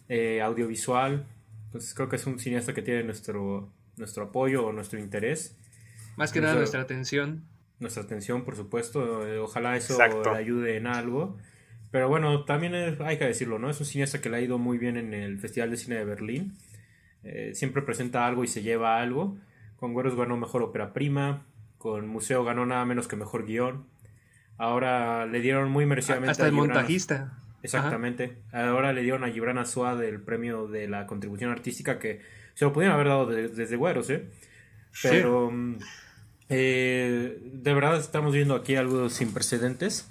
[0.10, 1.26] eh, audiovisual.
[1.72, 5.58] Pues creo que es un cineasta que tiene nuestro, nuestro apoyo o nuestro interés,
[6.18, 7.46] Más que nada nuestra atención.
[7.80, 9.26] nuestra atención, por supuesto.
[9.28, 10.32] eh, ojalá eso Exacto.
[10.34, 11.38] le ayude en algo.
[11.92, 13.70] Pero bueno, también es- hay que decirlo, ¿no?
[13.70, 16.06] Es un cineasta que le ha ido muy bien en el Festival de Cine de
[16.06, 16.54] Berlín.
[17.24, 19.38] Eh, siempre presenta algo y se lleva algo.
[19.78, 21.46] Con Güeros ganó Mejor Ópera Prima.
[21.78, 23.88] Con Museo ganó nada menos que Mejor Guión.
[24.62, 27.34] Ahora le dieron muy merecidamente Hasta a el Gibran- montajista.
[27.64, 28.38] Exactamente.
[28.52, 32.22] Ahora le dieron a Gibran Aswad el premio de la contribución artística que
[32.54, 34.26] se lo pudieron haber dado de- desde Güeros, ¿eh?
[35.02, 35.78] Pero mm,
[36.50, 40.08] eh, de verdad estamos viendo aquí algo sin precedentes.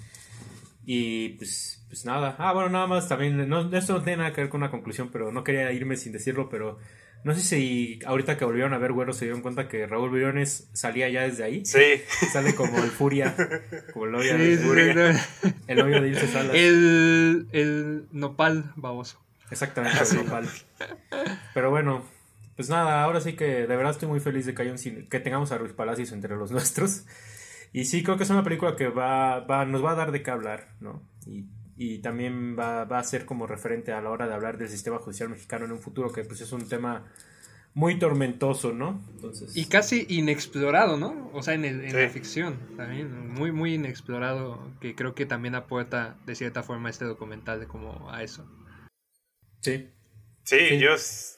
[0.86, 2.34] Y pues, pues nada.
[2.38, 3.48] Ah, bueno, nada más también.
[3.48, 6.12] No, esto no tiene nada que ver con una conclusión, pero no quería irme sin
[6.12, 6.78] decirlo, pero
[7.24, 10.68] no sé si ahorita que volvieron a ver Güeros se dieron cuenta que Raúl Briones
[10.72, 11.64] salía ya desde ahí.
[11.66, 12.00] Sí,
[12.32, 13.34] Sale como el Furia,
[13.92, 16.54] como el novio, Sí, de, sí, sí, el novio de Ilse Salas.
[16.54, 19.20] El, el nopal baboso.
[19.50, 20.16] Exactamente, Ah, sí.
[20.16, 20.48] el nopal.
[21.54, 22.04] Pero bueno,
[22.56, 25.08] pues nada, ahora sí que de verdad estoy muy feliz de que, haya un cine-
[25.08, 27.04] que tengamos a Ruiz Palacios entre los nuestros.
[27.72, 30.22] Y sí, creo que es una película que va, va, nos va a dar de
[30.22, 31.02] qué hablar, ¿no?
[31.26, 31.44] Y,
[31.82, 34.98] y también va, va a ser como referente a la hora de hablar del sistema
[34.98, 37.06] judicial mexicano en un futuro que pues es un tema
[37.72, 39.00] muy tormentoso, ¿no?
[39.14, 41.30] Entonces, Y casi inexplorado, ¿no?
[41.32, 41.96] O sea, en, el- en Sí.
[41.96, 43.28] la ficción también.
[43.30, 44.60] Muy, muy inexplorado.
[44.80, 48.46] Que creo que también aporta de cierta forma este documental de como a eso.
[49.60, 49.88] sí,
[50.44, 50.78] sí, Sí.
[50.80, 50.90] Yo,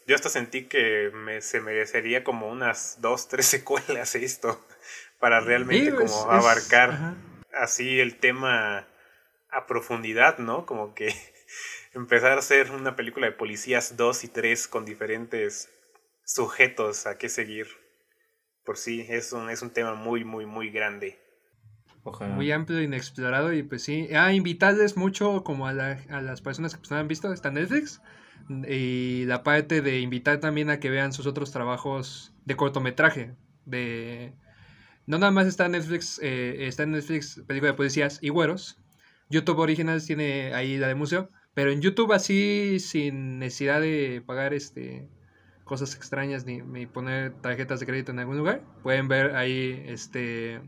[0.08, 3.46] yo hasta sentí que me, se merecería como unas dos, tres
[4.06, 4.64] secuelas esto
[5.20, 7.14] para realmente Sí, como es- abarcar ajá.
[7.60, 8.88] así el tema
[9.52, 10.66] a profundidad, ¿no?
[10.66, 11.14] Como que
[11.94, 15.68] empezar a hacer una película de policías 2 y 3 con diferentes
[16.24, 17.66] sujetos a qué seguir.
[18.64, 21.18] Por sí, es un, es un tema muy, muy, muy grande.
[22.04, 22.34] ojalá.
[22.34, 23.52] Muy amplio e inexplorado.
[23.52, 24.08] Y pues sí.
[24.14, 27.32] Ah, invitarles mucho como a, la- a las personas que pues, no han visto.
[27.32, 28.00] Está en Netflix.
[28.68, 33.34] Y la parte de invitar también a que vean sus otros trabajos de cortometraje.
[33.64, 34.34] De.
[35.06, 38.78] No nada más está en Netflix, eh, está en Netflix película de policías y güeros.
[39.32, 41.30] YouTube Originals tiene ahí la de museo.
[41.54, 45.08] Pero en YouTube así, sin necesidad de pagar este
[45.64, 50.60] cosas extrañas ni, poner tarjetas de crédito en algún lugar, pueden ver ahí este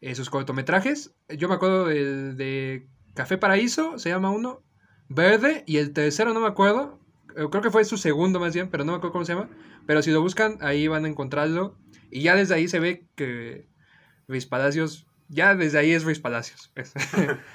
[0.00, 1.14] eh, sus cortometrajes.
[1.28, 4.62] Yo me acuerdo del de Café Paraíso, se llama uno,
[5.08, 7.00] Verde, y el tercero no me acuerdo,
[7.36, 9.50] eh, creo que fue su segundo más bien, pero no me acuerdo cómo se llama.
[9.86, 11.76] Pero si lo buscan, ahí van a encontrarlo.
[12.10, 13.66] Y ya desde ahí se ve que
[14.26, 16.70] Luis Palacios, ya desde ahí es Luis Palacios.
[16.74, 16.92] pues.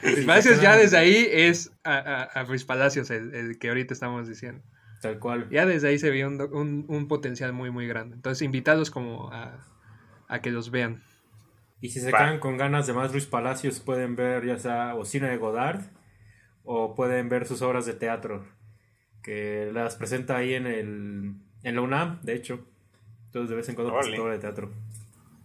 [0.01, 3.93] Luis Palacios ya desde ahí es a, a, a Luis Palacios, el, el que ahorita
[3.93, 4.63] estamos diciendo.
[5.01, 5.47] Tal cual.
[5.51, 8.15] Ya desde ahí se vio un, un- un potencial muy, muy grande.
[8.15, 9.59] Entonces, invitarlos como a,
[10.27, 11.03] a que los vean.
[11.81, 15.05] Y si se quedan con ganas de más Luis Palacios, pueden ver ya sea o
[15.05, 15.81] cine de Godard
[16.63, 18.47] o pueden ver sus obras de teatro,
[19.21, 22.65] que las presenta ahí en el en la UNAM, de hecho.
[23.27, 24.73] Entonces de vez en cuando presenta obra de teatro.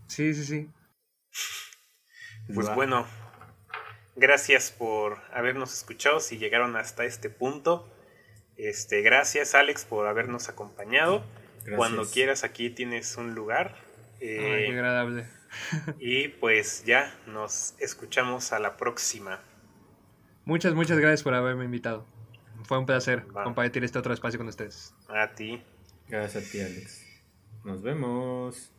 [0.06, 0.68] Sí, sí, sí.
[2.54, 2.74] Pues Va.
[2.74, 3.06] bueno,
[4.16, 7.88] gracias por habernos escuchado si llegaron hasta este punto.
[8.56, 11.24] Este, gracias Alex por habernos acompañado.
[11.58, 11.76] Gracias.
[11.76, 13.74] Cuando quieras aquí tienes un lugar.
[14.20, 15.26] Ay, Eh, qué agradable.
[15.98, 19.40] y pues ya nos escuchamos a la próxima.
[20.44, 22.06] Muchas, muchas gracias por haberme invitado.
[22.64, 23.44] Fue un placer Va.
[23.44, 24.94] compartir este otro espacio con ustedes.
[25.08, 25.62] A ti.
[26.08, 27.06] Gracias a ti, Alex.
[27.64, 28.72] Nos vemos.